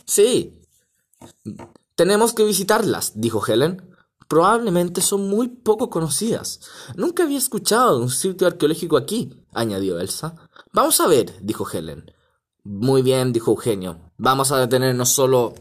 Sí, 0.05 0.61
tenemos 1.95 2.31
que 2.31 2.45
visitarlas, 2.45 3.19
dijo 3.19 3.45
Helen. 3.45 3.93
Probablemente 4.29 5.01
son 5.01 5.27
muy 5.29 5.49
poco 5.49 5.89
conocidas. 5.89 6.61
Nunca 6.95 7.23
había 7.23 7.37
escuchado 7.37 7.97
de 7.97 8.03
un 8.03 8.09
sitio 8.09 8.47
arqueológico 8.47 8.95
aquí, 8.95 9.44
añadió 9.55 9.99
Elsa. 9.99 10.35
Vamos 10.71 10.99
a 11.01 11.07
ver, 11.07 11.33
dijo 11.41 11.67
Helen. 11.67 12.11
Muy 12.63 13.01
bien, 13.01 13.33
dijo 13.33 13.51
Eugenio. 13.51 14.11
Vamos 14.17 14.51
a 14.51 14.59
detenernos 14.59 15.09
solo 15.09 15.53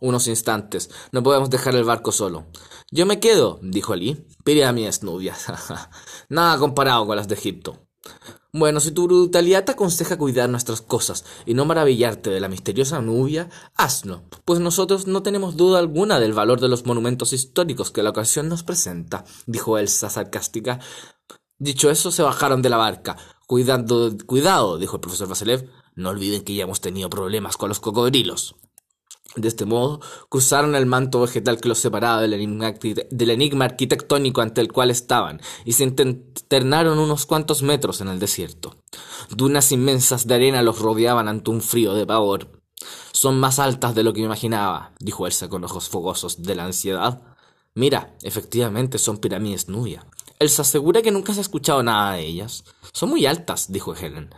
unos 0.00 0.26
instantes. 0.28 0.90
No 1.12 1.22
podemos 1.22 1.50
dejar 1.50 1.74
el 1.74 1.84
barco 1.84 2.12
solo. 2.12 2.46
Yo 2.90 3.06
me 3.06 3.20
quedo, 3.20 3.58
dijo 3.62 3.92
Ali. 3.92 4.26
Pirámides 4.44 5.02
nubias. 5.02 5.46
Nada 6.28 6.58
comparado 6.58 7.06
con 7.06 7.16
las 7.16 7.28
de 7.28 7.34
Egipto. 7.34 7.88
Bueno, 8.52 8.78
si 8.78 8.92
tu 8.92 9.06
brutalidad 9.08 9.64
te 9.64 9.72
aconseja 9.72 10.16
cuidar 10.16 10.48
nuestras 10.48 10.80
cosas 10.80 11.24
y 11.44 11.54
no 11.54 11.64
maravillarte 11.64 12.30
de 12.30 12.38
la 12.38 12.48
misteriosa 12.48 13.00
Nubia, 13.00 13.48
hazlo, 13.74 14.22
pues 14.44 14.60
nosotros 14.60 15.08
no 15.08 15.24
tenemos 15.24 15.56
duda 15.56 15.80
alguna 15.80 16.20
del 16.20 16.34
valor 16.34 16.60
de 16.60 16.68
los 16.68 16.86
monumentos 16.86 17.32
históricos 17.32 17.90
que 17.90 18.04
la 18.04 18.10
ocasión 18.10 18.48
nos 18.48 18.62
presenta, 18.62 19.24
dijo 19.46 19.76
Elsa 19.76 20.08
sarcástica. 20.08 20.78
Dicho 21.58 21.90
eso, 21.90 22.12
se 22.12 22.22
bajaron 22.22 22.62
de 22.62 22.68
la 22.68 22.76
barca. 22.76 23.16
Cuidado, 23.46 24.16
cuidado, 24.26 24.78
dijo 24.78 24.96
el 24.96 25.00
profesor 25.00 25.28
Vasilev. 25.28 25.70
No 25.94 26.10
olviden 26.10 26.42
que 26.42 26.54
ya 26.54 26.64
hemos 26.64 26.80
tenido 26.80 27.08
problemas 27.10 27.56
con 27.56 27.68
los 27.68 27.80
cocodrilos. 27.80 28.56
De 29.36 29.48
este 29.48 29.64
modo, 29.64 30.00
cruzaron 30.28 30.76
el 30.76 30.86
manto 30.86 31.20
vegetal 31.20 31.60
que 31.60 31.68
los 31.68 31.78
separaba 31.78 32.22
del 32.22 32.34
enigma, 32.34 33.64
arquitectónico 33.64 34.40
ante 34.40 34.60
el 34.60 34.70
cual 34.70 34.90
estaban 34.90 35.40
y 35.64 35.72
se 35.72 35.82
internaron 35.82 36.98
unos 36.98 37.26
cuantos 37.26 37.62
metros 37.62 38.00
en 38.00 38.08
el 38.08 38.20
desierto. 38.20 38.76
Dunas 39.30 39.72
inmensas 39.72 40.28
de 40.28 40.34
arena 40.34 40.62
los 40.62 40.78
rodeaban 40.78 41.26
ante 41.26 41.50
un 41.50 41.62
frío 41.62 41.94
de 41.94 42.06
pavor. 42.06 42.62
Son 43.12 43.38
más 43.40 43.58
altas 43.58 43.94
de 43.96 44.04
lo 44.04 44.12
que 44.12 44.20
imaginaba, 44.20 44.92
dijo 45.00 45.26
Elsa 45.26 45.48
con 45.48 45.64
ojos 45.64 45.88
fogosos 45.88 46.42
de 46.42 46.54
la 46.54 46.64
ansiedad. 46.64 47.22
Mira, 47.74 48.16
efectivamente 48.22 48.98
son 48.98 49.18
pirámides 49.18 49.68
Nubia. 49.68 50.06
Elsa 50.38 50.62
asegura 50.62 51.02
que 51.02 51.10
nunca 51.10 51.32
se 51.32 51.40
ha 51.40 51.42
escuchado 51.42 51.82
nada 51.82 52.14
de 52.14 52.26
ellas. 52.26 52.64
Son 52.92 53.08
muy 53.08 53.26
altas, 53.26 53.70
dijo 53.72 53.94
Helen. 53.94 54.30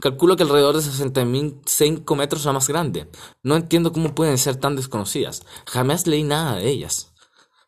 Calculo 0.00 0.36
que 0.36 0.42
alrededor 0.42 0.74
de 0.76 0.82
65 0.82 2.16
metros 2.16 2.44
la 2.44 2.52
más 2.52 2.68
grande. 2.68 3.08
No 3.42 3.56
entiendo 3.56 3.92
cómo 3.92 4.14
pueden 4.14 4.38
ser 4.38 4.56
tan 4.56 4.74
desconocidas. 4.74 5.42
Jamás 5.66 6.06
leí 6.06 6.24
nada 6.24 6.56
de 6.56 6.68
ellas. 6.68 7.12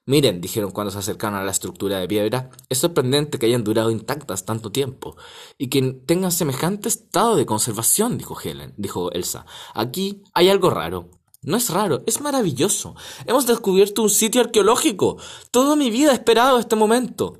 Miren, 0.06 0.42
dijeron 0.42 0.70
cuando 0.70 0.90
se 0.90 0.98
acercaron 0.98 1.38
a 1.38 1.44
la 1.44 1.50
estructura 1.50 1.98
de 1.98 2.08
piedra, 2.08 2.50
es 2.68 2.78
sorprendente 2.78 3.38
que 3.38 3.46
hayan 3.46 3.64
durado 3.64 3.90
intactas 3.90 4.44
tanto 4.44 4.70
tiempo 4.70 5.16
y 5.56 5.68
que 5.68 5.80
tengan 6.04 6.30
semejante 6.30 6.90
estado 6.90 7.36
de 7.36 7.46
conservación, 7.46 8.18
dijo 8.18 8.38
Helen, 8.38 8.74
dijo 8.76 9.10
Elsa. 9.12 9.46
Aquí 9.72 10.22
hay 10.34 10.50
algo 10.50 10.68
raro. 10.68 11.08
No 11.40 11.56
es 11.56 11.70
raro, 11.70 12.02
es 12.06 12.20
maravilloso. 12.20 12.96
Hemos 13.26 13.46
descubierto 13.46 14.02
un 14.02 14.10
sitio 14.10 14.40
arqueológico. 14.40 15.18
Toda 15.50 15.76
mi 15.76 15.90
vida 15.90 16.12
he 16.12 16.14
esperado 16.14 16.58
este 16.58 16.76
momento. 16.76 17.38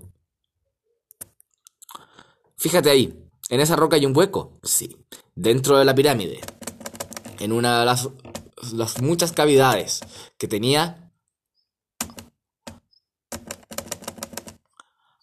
Fíjate 2.64 2.88
ahí, 2.88 3.24
¿En 3.50 3.60
esa 3.60 3.76
roca 3.76 3.96
hay 3.96 4.06
un 4.06 4.16
hueco? 4.16 4.58
Sí. 4.62 4.96
Dentro 5.34 5.76
de 5.76 5.84
la 5.84 5.94
pirámide, 5.94 6.40
en 7.38 7.52
una 7.52 7.80
de 7.80 7.84
las, 7.84 8.08
muchas 9.02 9.32
cavidades 9.32 10.00
que 10.38 10.48
tenía, 10.48 11.12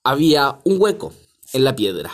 había 0.03 0.59
un 0.65 0.79
hueco 0.79 1.13
en 1.53 1.63
la 1.63 1.75
piedra. 1.75 2.11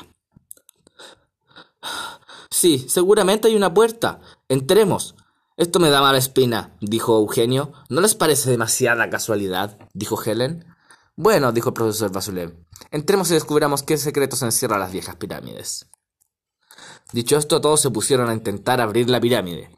Sí, 2.49 2.85
seguramente 2.87 3.49
hay 3.49 3.55
una 3.57 3.73
puerta. 3.73 4.21
Entremos. 4.47 5.13
Esto 5.57 5.79
me 5.79 5.89
da 5.89 5.99
mala 5.99 6.19
espina, 6.19 6.77
dijo 6.79 7.17
Eugenio. 7.17 7.73
¿No 7.89 7.99
les 7.99 8.15
parece 8.15 8.49
demasiada 8.49 9.09
casualidad? 9.09 9.77
dijo 9.93 10.23
Helen. 10.23 10.65
Bueno, 11.19 11.51
dijo 11.51 11.69
el 11.69 11.73
profesor 11.73 12.11
Basulev. 12.11 12.55
Entremos 12.91 13.31
y 13.31 13.33
descubramos 13.33 13.81
qué 13.81 13.97
secretos 13.97 14.43
encierran 14.43 14.79
las 14.79 14.91
viejas 14.91 15.15
pirámides. 15.15 15.89
Dicho 17.11 17.37
esto, 17.37 17.59
todos 17.59 17.81
se 17.81 17.89
pusieron 17.89 18.29
a 18.29 18.35
intentar 18.35 18.79
abrir 18.79 19.09
la 19.09 19.19
pirámide. 19.19 19.75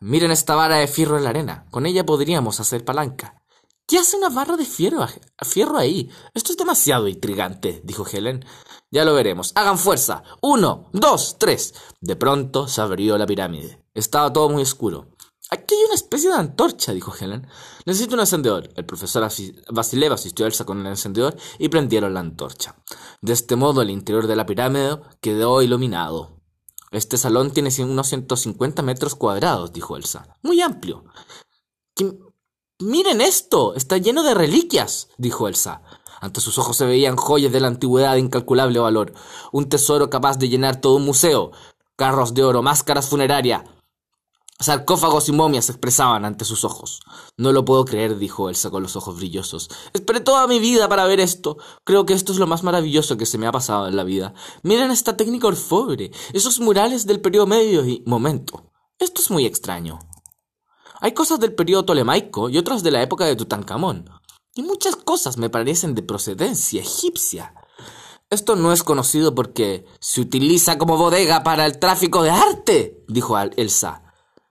Miren 0.00 0.30
esta 0.30 0.54
vara 0.54 0.76
de 0.76 0.86
fierro 0.86 1.16
en 1.16 1.24
la 1.24 1.30
arena. 1.30 1.66
Con 1.70 1.86
ella 1.86 2.04
podríamos 2.04 2.60
hacer 2.60 2.84
palanca. 2.84 3.42
¿Qué 3.86 3.98
hace 3.98 4.18
una 4.18 4.28
barra 4.28 4.58
de 4.58 4.66
fierro, 4.66 5.06
fierro 5.42 5.78
ahí? 5.78 6.10
Esto 6.34 6.52
es 6.52 6.58
demasiado 6.58 7.08
intrigante, 7.08 7.80
dijo 7.82 8.06
Helen. 8.06 8.44
Ya 8.90 9.06
lo 9.06 9.14
veremos. 9.14 9.52
Hagan 9.54 9.78
fuerza. 9.78 10.22
Uno, 10.42 10.90
dos, 10.92 11.36
tres. 11.38 11.72
De 12.02 12.14
pronto 12.14 12.68
se 12.68 12.82
abrió 12.82 13.16
la 13.16 13.26
pirámide. 13.26 13.82
Estaba 13.94 14.30
todo 14.30 14.50
muy 14.50 14.62
oscuro. 14.62 15.13
Aquí 15.54 15.76
hay 15.76 15.84
una 15.84 15.94
especie 15.94 16.30
de 16.30 16.34
antorcha, 16.34 16.92
dijo 16.92 17.14
Helen. 17.14 17.46
Necesito 17.86 18.14
un 18.14 18.20
encendedor. 18.20 18.70
El 18.74 18.84
profesor 18.84 19.28
Vasilev 19.70 20.12
asistió 20.12 20.44
a 20.44 20.48
Elsa 20.48 20.64
con 20.64 20.80
el 20.80 20.86
encendedor 20.88 21.36
y 21.60 21.68
prendieron 21.68 22.12
la 22.12 22.20
antorcha. 22.20 22.74
De 23.20 23.32
este 23.32 23.54
modo 23.54 23.80
el 23.80 23.90
interior 23.90 24.26
de 24.26 24.34
la 24.34 24.46
pirámide 24.46 24.98
quedó 25.20 25.62
iluminado. 25.62 26.40
Este 26.90 27.16
salón 27.18 27.52
tiene 27.52 27.70
unos 27.84 28.08
150 28.08 28.82
metros 28.82 29.14
cuadrados, 29.14 29.72
dijo 29.72 29.96
Elsa. 29.96 30.26
Muy 30.42 30.60
amplio. 30.60 31.04
Miren 32.80 33.20
esto, 33.20 33.76
está 33.76 33.98
lleno 33.98 34.24
de 34.24 34.34
reliquias, 34.34 35.08
dijo 35.18 35.46
Elsa. 35.46 35.82
Ante 36.20 36.40
sus 36.40 36.58
ojos 36.58 36.76
se 36.76 36.84
veían 36.84 37.14
joyas 37.14 37.52
de 37.52 37.60
la 37.60 37.68
antigüedad 37.68 38.14
de 38.14 38.20
incalculable 38.20 38.80
valor, 38.80 39.12
un 39.52 39.68
tesoro 39.68 40.10
capaz 40.10 40.36
de 40.36 40.48
llenar 40.48 40.80
todo 40.80 40.96
un 40.96 41.04
museo, 41.04 41.52
carros 41.94 42.34
de 42.34 42.42
oro, 42.42 42.60
máscaras 42.62 43.08
funerarias, 43.08 43.62
Sarcófagos 44.60 45.28
y 45.28 45.32
momias 45.32 45.64
se 45.64 45.72
expresaban 45.72 46.24
ante 46.24 46.44
sus 46.44 46.64
ojos. 46.64 47.00
No 47.36 47.52
lo 47.52 47.64
puedo 47.64 47.84
creer, 47.84 48.16
dijo 48.18 48.48
Elsa 48.48 48.70
con 48.70 48.82
los 48.82 48.94
ojos 48.94 49.16
brillosos. 49.16 49.68
Esperé 49.92 50.20
toda 50.20 50.46
mi 50.46 50.60
vida 50.60 50.88
para 50.88 51.06
ver 51.06 51.20
esto. 51.20 51.58
Creo 51.84 52.06
que 52.06 52.12
esto 52.12 52.32
es 52.32 52.38
lo 52.38 52.46
más 52.46 52.62
maravilloso 52.62 53.16
que 53.16 53.26
se 53.26 53.36
me 53.36 53.46
ha 53.46 53.52
pasado 53.52 53.88
en 53.88 53.96
la 53.96 54.04
vida. 54.04 54.32
Miren 54.62 54.90
esta 54.90 55.16
técnica 55.16 55.48
orfebre, 55.48 56.12
esos 56.32 56.60
murales 56.60 57.04
del 57.06 57.20
periodo 57.20 57.46
medio 57.46 57.84
y... 57.84 58.02
Momento. 58.06 58.70
Esto 58.98 59.20
es 59.20 59.30
muy 59.30 59.44
extraño. 59.44 59.98
Hay 61.00 61.12
cosas 61.12 61.40
del 61.40 61.54
periodo 61.54 61.84
tolemaico 61.84 62.48
y 62.48 62.56
otras 62.56 62.82
de 62.82 62.92
la 62.92 63.02
época 63.02 63.24
de 63.24 63.36
Tutankamón. 63.36 64.08
Y 64.54 64.62
muchas 64.62 64.94
cosas 64.94 65.36
me 65.36 65.50
parecen 65.50 65.94
de 65.96 66.02
procedencia 66.02 66.80
egipcia. 66.80 67.54
Esto 68.30 68.54
no 68.54 68.72
es 68.72 68.84
conocido 68.84 69.34
porque 69.34 69.84
se 70.00 70.20
utiliza 70.20 70.78
como 70.78 70.96
bodega 70.96 71.42
para 71.42 71.66
el 71.66 71.78
tráfico 71.78 72.22
de 72.22 72.30
arte, 72.30 73.04
dijo 73.08 73.36
Elsa. 73.38 74.03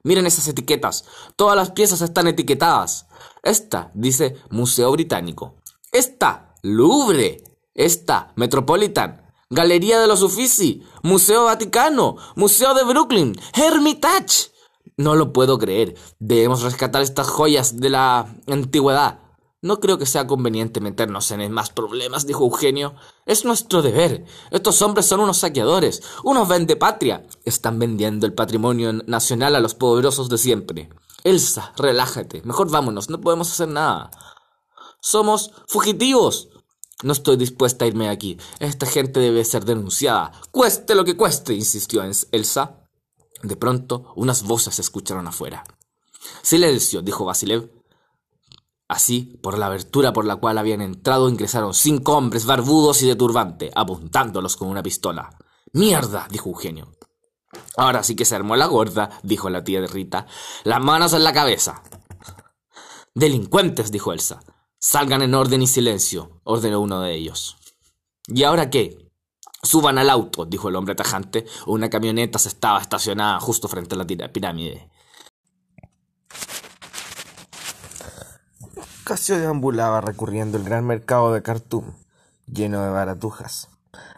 Miren 0.04 0.26
esas 0.26 0.46
etiquetas. 0.48 1.06
Todas 1.34 1.56
las 1.56 1.70
piezas 1.70 2.02
están 2.02 2.28
etiquetadas. 2.28 3.06
Esta 3.42 3.90
dice 3.94 4.36
Museo 4.50 4.92
Británico. 4.92 5.56
Esta, 5.90 6.54
Louvre. 6.62 7.42
Esta, 7.74 8.32
Metropolitan. 8.36 9.32
Galería 9.48 9.98
de 9.98 10.06
los 10.06 10.22
Uffizi. 10.22 10.82
Museo 11.02 11.44
Vaticano. 11.44 12.16
Museo 12.36 12.74
de 12.74 12.84
Brooklyn. 12.84 13.34
Hermitage. 13.54 14.52
No 14.98 15.14
lo 15.14 15.32
puedo 15.32 15.58
creer. 15.58 15.94
Debemos 16.18 16.62
rescatar 16.62 17.00
estas 17.00 17.28
joyas 17.28 17.80
de 17.80 17.88
la 17.88 18.26
antigüedad. 18.46 19.23
No 19.64 19.80
creo 19.80 19.96
que 19.96 20.04
sea 20.04 20.26
conveniente 20.26 20.82
meternos 20.82 21.30
en 21.30 21.50
más 21.50 21.70
problemas, 21.70 22.26
dijo 22.26 22.44
Eugenio. 22.44 22.96
Es 23.24 23.46
nuestro 23.46 23.80
deber. 23.80 24.26
Estos 24.50 24.82
hombres 24.82 25.06
son 25.06 25.20
unos 25.20 25.38
saqueadores, 25.38 26.02
unos 26.22 26.46
patria. 26.78 27.26
Están 27.46 27.78
vendiendo 27.78 28.26
el 28.26 28.34
patrimonio 28.34 28.92
nacional 28.92 29.56
a 29.56 29.60
los 29.60 29.74
poderosos 29.74 30.28
de 30.28 30.36
siempre. 30.36 30.90
Elsa, 31.22 31.72
relájate. 31.78 32.42
Mejor 32.44 32.70
vámonos, 32.70 33.08
no 33.08 33.22
podemos 33.22 33.50
hacer 33.50 33.68
nada. 33.68 34.10
Somos 35.00 35.50
fugitivos. 35.66 36.50
No 37.02 37.14
estoy 37.14 37.38
dispuesta 37.38 37.86
a 37.86 37.88
irme 37.88 38.04
de 38.04 38.10
aquí. 38.10 38.38
Esta 38.58 38.84
gente 38.84 39.18
debe 39.18 39.46
ser 39.46 39.64
denunciada. 39.64 40.32
Cueste 40.50 40.94
lo 40.94 41.06
que 41.06 41.16
cueste, 41.16 41.54
insistió 41.54 42.02
Elsa. 42.32 42.86
De 43.42 43.56
pronto, 43.56 44.12
unas 44.14 44.42
voces 44.42 44.74
se 44.74 44.82
escucharon 44.82 45.26
afuera. 45.26 45.64
Silencio, 46.42 47.00
dijo 47.00 47.24
Basilev. 47.24 47.73
Así, 48.88 49.38
por 49.42 49.58
la 49.58 49.66
abertura 49.66 50.12
por 50.12 50.24
la 50.24 50.36
cual 50.36 50.58
habían 50.58 50.82
entrado, 50.82 51.28
ingresaron 51.28 51.74
cinco 51.74 52.16
hombres 52.16 52.44
barbudos 52.44 53.02
y 53.02 53.06
de 53.06 53.16
turbante, 53.16 53.70
apuntándolos 53.74 54.56
con 54.56 54.68
una 54.68 54.82
pistola. 54.82 55.30
¡Mierda! 55.72 56.26
dijo 56.30 56.50
Eugenio. 56.50 56.94
Ahora 57.76 58.02
sí 58.02 58.14
que 58.14 58.24
se 58.24 58.36
armó 58.36 58.56
la 58.56 58.66
gorda, 58.66 59.10
dijo 59.22 59.48
la 59.48 59.64
tía 59.64 59.80
de 59.80 59.86
Rita. 59.86 60.26
Las 60.64 60.82
manos 60.82 61.12
en 61.12 61.24
la 61.24 61.32
cabeza. 61.32 61.82
Delincuentes, 63.14 63.90
dijo 63.90 64.12
Elsa. 64.12 64.42
Salgan 64.78 65.22
en 65.22 65.34
orden 65.34 65.62
y 65.62 65.66
silencio, 65.66 66.40
ordenó 66.44 66.80
uno 66.80 67.00
de 67.00 67.14
ellos. 67.14 67.56
¿Y 68.26 68.42
ahora 68.42 68.70
qué? 68.70 69.10
Suban 69.62 69.96
al 69.96 70.10
auto, 70.10 70.44
dijo 70.44 70.68
el 70.68 70.76
hombre 70.76 70.94
tajante. 70.94 71.46
Una 71.66 71.88
camioneta 71.88 72.38
se 72.38 72.48
estaba 72.48 72.80
estacionada 72.80 73.40
justo 73.40 73.66
frente 73.66 73.94
a 73.94 73.98
la 73.98 74.06
pirámide. 74.06 74.90
Casio 79.04 79.38
deambulaba 79.38 80.00
recorriendo 80.00 80.56
el 80.56 80.64
gran 80.64 80.86
mercado 80.86 81.34
de 81.34 81.42
Khartoum, 81.42 81.92
lleno 82.46 82.82
de 82.82 82.88
baratujas. 82.88 83.68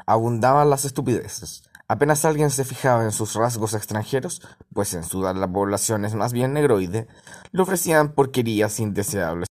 Abundaban 0.07 0.71
las 0.71 0.85
estupideces. 0.85 1.65
Apenas 1.89 2.25
alguien 2.25 2.51
se 2.51 2.65
fijaba 2.65 3.03
en 3.03 3.11
sus 3.11 3.35
rasgos 3.35 3.75
extranjeros, 3.75 4.43
pues 4.73 4.95
en 4.95 5.03
Sudán 5.03 5.41
la 5.41 5.49
población 5.49 6.05
es 6.05 6.15
más 6.15 6.33
bien 6.33 6.53
negroide, 6.53 7.09
le 7.51 7.63
ofrecían 7.63 8.13
porquerías 8.13 8.79
indeseables. 8.79 9.49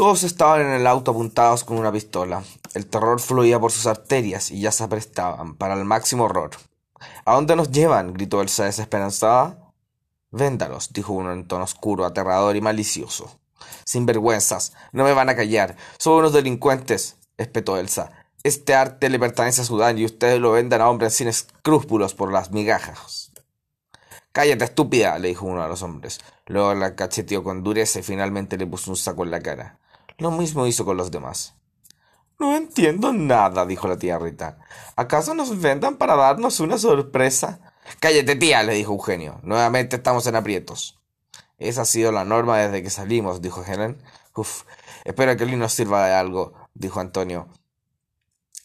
Todos 0.00 0.22
estaban 0.22 0.62
en 0.62 0.72
el 0.72 0.86
auto 0.86 1.10
apuntados 1.10 1.62
con 1.62 1.76
una 1.76 1.92
pistola. 1.92 2.42
El 2.72 2.86
terror 2.86 3.20
fluía 3.20 3.60
por 3.60 3.70
sus 3.70 3.86
arterias 3.86 4.50
y 4.50 4.58
ya 4.58 4.72
se 4.72 4.82
aprestaban 4.82 5.56
para 5.56 5.74
el 5.74 5.84
máximo 5.84 6.24
horror. 6.24 6.52
¿A 7.26 7.34
dónde 7.34 7.54
nos 7.54 7.70
llevan? 7.70 8.14
gritó 8.14 8.40
Elsa 8.40 8.64
desesperanzada. 8.64 9.58
Véndalos, 10.30 10.94
dijo 10.94 11.12
uno 11.12 11.34
en 11.34 11.46
tono 11.46 11.64
oscuro, 11.64 12.06
aterrador 12.06 12.56
y 12.56 12.62
malicioso. 12.62 13.38
Sin 13.84 14.06
vergüenzas, 14.06 14.72
no 14.92 15.04
me 15.04 15.12
van 15.12 15.28
a 15.28 15.36
callar. 15.36 15.76
Son 15.98 16.14
unos 16.14 16.32
delincuentes, 16.32 17.16
espetó 17.36 17.76
Elsa. 17.76 18.10
Este 18.42 18.74
arte 18.74 19.10
le 19.10 19.18
pertenece 19.18 19.60
a 19.60 19.64
Sudán 19.64 19.98
y 19.98 20.06
ustedes 20.06 20.40
lo 20.40 20.52
venden 20.52 20.80
a 20.80 20.88
hombres 20.88 21.12
sin 21.12 21.28
escrúpulos 21.28 22.14
por 22.14 22.32
las 22.32 22.52
migajas. 22.52 23.32
Cállate, 24.32 24.64
estúpida, 24.64 25.18
le 25.18 25.28
dijo 25.28 25.44
uno 25.44 25.62
de 25.62 25.68
los 25.68 25.82
hombres. 25.82 26.20
Luego 26.46 26.72
la 26.72 26.96
cacheteó 26.96 27.44
con 27.44 27.62
dureza 27.62 27.98
y 27.98 28.02
finalmente 28.02 28.56
le 28.56 28.66
puso 28.66 28.92
un 28.92 28.96
saco 28.96 29.24
en 29.24 29.30
la 29.30 29.42
cara. 29.42 29.76
Lo 30.20 30.30
mismo 30.30 30.66
hizo 30.66 30.84
con 30.84 30.98
los 30.98 31.10
demás. 31.10 31.54
No 32.38 32.54
entiendo 32.54 33.12
nada, 33.12 33.64
dijo 33.64 33.88
la 33.88 33.98
tía 33.98 34.18
Rita. 34.18 34.58
¿Acaso 34.94 35.34
nos 35.34 35.60
vendan 35.60 35.96
para 35.96 36.14
darnos 36.14 36.60
una 36.60 36.76
sorpresa? 36.76 37.60
Cállate, 38.00 38.36
tía, 38.36 38.62
le 38.62 38.74
dijo 38.74 38.92
Eugenio. 38.92 39.40
Nuevamente 39.42 39.96
estamos 39.96 40.26
en 40.26 40.36
aprietos. 40.36 41.00
Esa 41.58 41.82
ha 41.82 41.86
sido 41.86 42.12
la 42.12 42.26
norma 42.26 42.58
desde 42.58 42.82
que 42.82 42.90
salimos, 42.90 43.40
dijo 43.40 43.64
Helen. 43.64 44.02
Uf, 44.34 44.64
espero 45.04 45.34
que 45.38 45.44
Ali 45.44 45.56
nos 45.56 45.72
sirva 45.72 46.06
de 46.06 46.12
algo, 46.12 46.52
dijo 46.74 47.00
Antonio. 47.00 47.48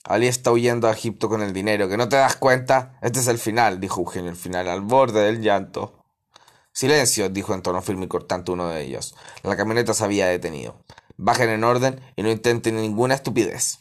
Ali 0.04 0.28
está 0.28 0.52
huyendo 0.52 0.89
a 0.89 0.91
Egipto 0.91 1.30
con 1.30 1.41
el 1.41 1.54
dinero. 1.54 1.88
¿Que 1.88 1.96
no 1.96 2.10
te 2.10 2.18
das 2.18 2.36
cuenta? 2.36 3.00
Este 3.02 3.20
es 3.20 3.28
el 3.28 3.38
final, 3.38 3.80
dijo 3.80 4.02
Eugenio, 4.02 4.30
el 4.30 4.38
final, 4.38 4.68
al 4.68 4.82
borde 4.82 5.22
del 5.22 5.41
llanto. 5.41 6.04
Silencio, 6.74 7.30
dijo 7.30 7.54
en 7.54 7.62
tono 7.62 7.82
firme 7.82 8.06
y 8.06 8.10
cortante 8.10 8.52
uno 8.52 8.68
de 8.68 8.82
ellos. 8.84 9.15
La 9.44 9.56
camioneta 9.56 9.94
se 9.94 10.04
había 10.04 10.28
detenido. 10.28 10.84
Bajen 11.17 11.49
en 11.49 11.63
orden 11.63 12.01
y 12.15 12.23
no 12.23 12.30
intenten 12.30 12.75
ninguna 12.75 13.15
estupidez. 13.15 13.80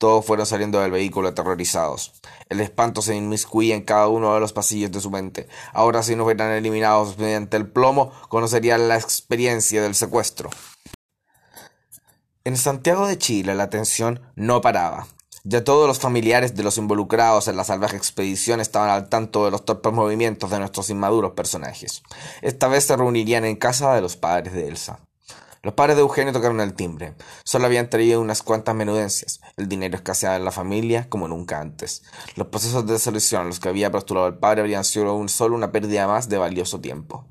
Todos 0.00 0.24
fueron 0.24 0.46
saliendo 0.46 0.80
del 0.80 0.90
vehículo 0.90 1.28
aterrorizados. 1.28 2.14
El 2.48 2.60
espanto 2.60 3.02
se 3.02 3.14
inmiscuía 3.14 3.74
en 3.74 3.82
cada 3.82 4.08
uno 4.08 4.32
de 4.32 4.40
los 4.40 4.54
pasillos 4.54 4.90
de 4.90 5.00
su 5.00 5.10
mente. 5.10 5.46
Ahora 5.74 6.02
si 6.02 6.16
no 6.16 6.24
fueran 6.24 6.52
eliminados 6.52 7.18
mediante 7.18 7.58
el 7.58 7.70
plomo, 7.70 8.10
conocerían 8.30 8.88
la 8.88 8.96
experiencia 8.96 9.82
del 9.82 9.94
secuestro. 9.94 10.48
En 12.44 12.56
Santiago 12.56 13.06
de 13.06 13.18
Chile 13.18 13.54
la 13.54 13.68
tensión 13.68 14.22
no 14.36 14.62
paraba. 14.62 15.06
Ya 15.44 15.64
todos 15.64 15.86
los 15.86 15.98
familiares 15.98 16.54
de 16.54 16.62
los 16.62 16.78
involucrados 16.78 17.48
en 17.48 17.56
la 17.56 17.64
salvaje 17.64 17.96
expedición 17.96 18.60
estaban 18.60 18.88
al 18.88 19.10
tanto 19.10 19.44
de 19.44 19.50
los 19.50 19.66
torpes 19.66 19.92
movimientos 19.92 20.50
de 20.50 20.58
nuestros 20.58 20.88
inmaduros 20.88 21.32
personajes. 21.32 22.02
Esta 22.40 22.68
vez 22.68 22.84
se 22.84 22.96
reunirían 22.96 23.44
en 23.44 23.56
casa 23.56 23.94
de 23.94 24.00
los 24.00 24.16
padres 24.16 24.54
de 24.54 24.68
Elsa. 24.68 25.00
Los 25.62 25.74
padres 25.74 25.96
de 25.96 26.02
Eugenio 26.02 26.32
tocaron 26.32 26.60
el 26.60 26.72
timbre. 26.72 27.14
Solo 27.44 27.66
habían 27.66 27.90
traído 27.90 28.22
unas 28.22 28.42
cuantas 28.42 28.74
menudencias. 28.74 29.40
El 29.58 29.68
dinero 29.68 29.96
escaseaba 29.96 30.36
en 30.36 30.44
la 30.44 30.52
familia 30.52 31.10
como 31.10 31.28
nunca 31.28 31.60
antes. 31.60 32.02
Los 32.34 32.46
procesos 32.46 32.86
de 32.86 32.98
selección 32.98 33.42
a 33.42 33.44
los 33.44 33.60
que 33.60 33.68
había 33.68 33.90
postulado 33.90 34.26
el 34.26 34.38
padre 34.38 34.62
habrían 34.62 34.84
sido 34.84 35.14
un 35.14 35.28
solo 35.28 35.56
una 35.56 35.70
pérdida 35.70 36.06
más 36.06 36.30
de 36.30 36.38
valioso 36.38 36.80
tiempo. 36.80 37.26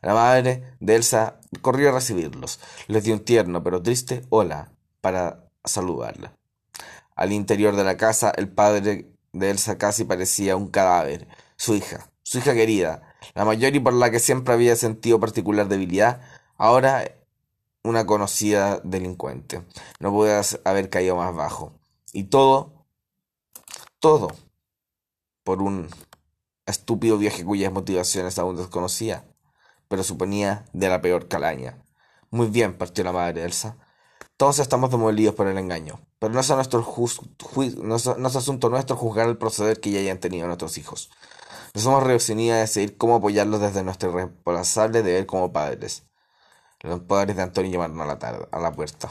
La 0.00 0.14
madre 0.14 0.76
de 0.80 0.96
Elsa 0.96 1.38
corrió 1.60 1.90
a 1.90 1.92
recibirlos. 1.92 2.60
Les 2.86 3.04
dio 3.04 3.12
un 3.12 3.20
tierno 3.20 3.62
pero 3.62 3.82
triste 3.82 4.24
hola 4.30 4.72
para 5.02 5.44
saludarla. 5.62 6.32
Al 7.14 7.32
interior 7.32 7.76
de 7.76 7.84
la 7.84 7.98
casa, 7.98 8.32
el 8.36 8.48
padre 8.48 9.10
de 9.32 9.50
Elsa 9.50 9.76
casi 9.76 10.04
parecía 10.04 10.56
un 10.56 10.68
cadáver. 10.68 11.28
Su 11.56 11.74
hija, 11.74 12.10
su 12.22 12.38
hija 12.38 12.54
querida, 12.54 13.02
la 13.34 13.44
mayor 13.44 13.74
y 13.76 13.80
por 13.80 13.92
la 13.92 14.10
que 14.10 14.18
siempre 14.18 14.54
había 14.54 14.76
sentido 14.76 15.20
particular 15.20 15.68
debilidad, 15.68 16.22
ahora 16.56 17.04
una 17.86 18.06
conocida 18.06 18.80
delincuente. 18.82 19.62
No 20.00 20.12
puede 20.12 20.40
haber 20.64 20.90
caído 20.90 21.16
más 21.16 21.34
bajo. 21.34 21.72
Y 22.12 22.24
todo, 22.24 22.86
todo, 24.00 24.28
por 25.44 25.62
un 25.62 25.88
estúpido 26.66 27.18
viaje 27.18 27.44
cuyas 27.44 27.72
motivaciones 27.72 28.38
aún 28.38 28.56
desconocía, 28.56 29.24
pero 29.88 30.02
suponía 30.02 30.64
de 30.72 30.88
la 30.88 31.00
peor 31.00 31.28
calaña. 31.28 31.78
Muy 32.30 32.48
bien, 32.48 32.76
partió 32.76 33.04
la 33.04 33.12
madre 33.12 33.44
Elsa. 33.44 33.76
Todos 34.36 34.58
estamos 34.58 34.90
demolidos 34.90 35.34
por 35.34 35.46
el 35.46 35.56
engaño, 35.56 36.00
pero 36.18 36.34
no 36.34 36.40
es, 36.40 36.50
asunto 36.50 38.68
nuestro 38.68 38.96
juzgar 38.96 39.28
el 39.28 39.38
proceder 39.38 39.80
que 39.80 39.92
ya 39.92 40.00
hayan 40.00 40.18
tenido 40.18 40.46
nuestros 40.46 40.76
hijos. 40.76 41.10
Nos 41.72 41.84
somos 41.84 42.02
reunidos 42.02 42.56
a 42.56 42.60
decidir 42.60 42.98
cómo 42.98 43.16
apoyarlos 43.16 43.60
desde 43.60 43.82
nuestro 43.82 44.12
responsable 44.12 45.02
deber 45.02 45.26
como 45.26 45.52
padres. 45.52 46.02
Los 46.86 47.00
padres 47.00 47.36
de 47.36 47.42
Antonio 47.42 47.72
llamaron 47.72 48.00
a 48.00 48.06
la, 48.06 48.18
tarde, 48.18 48.46
a 48.50 48.60
la 48.60 48.72
puerta. 48.72 49.10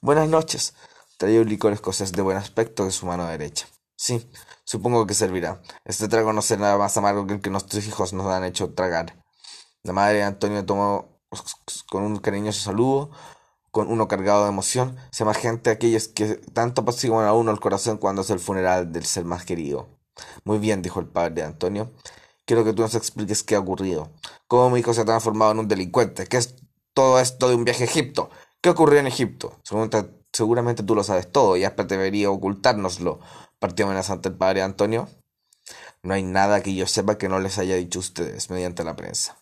Buenas 0.00 0.28
noches. 0.28 0.74
Traía 1.18 1.40
un 1.40 1.48
licor 1.48 1.72
escocés 1.72 2.12
de 2.12 2.22
buen 2.22 2.36
aspecto 2.36 2.84
de 2.84 2.92
su 2.92 3.06
mano 3.06 3.26
derecha. 3.26 3.66
Sí, 3.96 4.30
supongo 4.64 5.06
que 5.06 5.14
servirá. 5.14 5.60
Este 5.84 6.06
trago 6.06 6.32
no 6.32 6.42
será 6.42 6.62
nada 6.62 6.78
más 6.78 6.96
amargo 6.96 7.26
que 7.26 7.34
el 7.34 7.40
que 7.40 7.50
nuestros 7.50 7.84
hijos 7.86 8.12
nos 8.12 8.26
han 8.26 8.44
hecho 8.44 8.72
tragar. 8.74 9.16
La 9.82 9.92
madre 9.92 10.18
de 10.18 10.22
Antonio 10.24 10.64
tomó 10.64 11.20
con 11.90 12.04
un 12.04 12.18
cariñoso 12.18 12.60
saludo 12.60 13.10
con 13.76 13.90
uno 13.90 14.08
cargado 14.08 14.44
de 14.44 14.48
emoción, 14.48 14.96
semejante 15.10 15.68
a 15.68 15.74
aquellos 15.74 16.08
que 16.08 16.36
tanto 16.54 16.80
apaciguan 16.80 17.26
a 17.26 17.34
uno 17.34 17.50
el 17.50 17.60
corazón 17.60 17.98
cuando 17.98 18.22
es 18.22 18.30
el 18.30 18.38
funeral 18.38 18.90
del 18.90 19.04
ser 19.04 19.26
más 19.26 19.44
querido. 19.44 19.88
Muy 20.44 20.58
bien, 20.58 20.80
dijo 20.80 20.98
el 20.98 21.08
padre 21.08 21.34
de 21.34 21.42
Antonio. 21.42 21.92
Quiero 22.46 22.64
que 22.64 22.72
tú 22.72 22.80
nos 22.80 22.94
expliques 22.94 23.42
qué 23.42 23.54
ha 23.54 23.58
ocurrido. 23.58 24.10
Cómo 24.46 24.70
mi 24.70 24.80
hijo 24.80 24.94
se 24.94 25.02
ha 25.02 25.04
transformado 25.04 25.52
en 25.52 25.58
un 25.58 25.68
delincuente. 25.68 26.26
¿Qué 26.26 26.38
es 26.38 26.54
todo 26.96 27.20
esto 27.20 27.50
de 27.50 27.54
un 27.54 27.64
viaje 27.64 27.84
a 27.84 27.86
Egipto? 27.86 28.30
¿Qué 28.62 28.70
ocurrió 28.70 28.98
en 28.98 29.06
Egipto? 29.06 29.60
Seguramente 30.32 30.82
tú 30.82 30.94
lo 30.94 31.04
sabes 31.04 31.30
todo 31.30 31.58
y 31.58 31.64
hasta 31.64 31.84
debería 31.84 32.30
ocultárnoslo. 32.30 33.20
Partió 33.58 33.84
amenazante 33.84 34.30
el 34.30 34.36
padre 34.36 34.62
Antonio. 34.62 35.06
No 36.02 36.14
hay 36.14 36.22
nada 36.22 36.62
que 36.62 36.74
yo 36.74 36.86
sepa 36.86 37.18
que 37.18 37.28
no 37.28 37.38
les 37.38 37.58
haya 37.58 37.76
dicho 37.76 37.98
ustedes 37.98 38.48
mediante 38.48 38.82
la 38.82 38.96
prensa. 38.96 39.36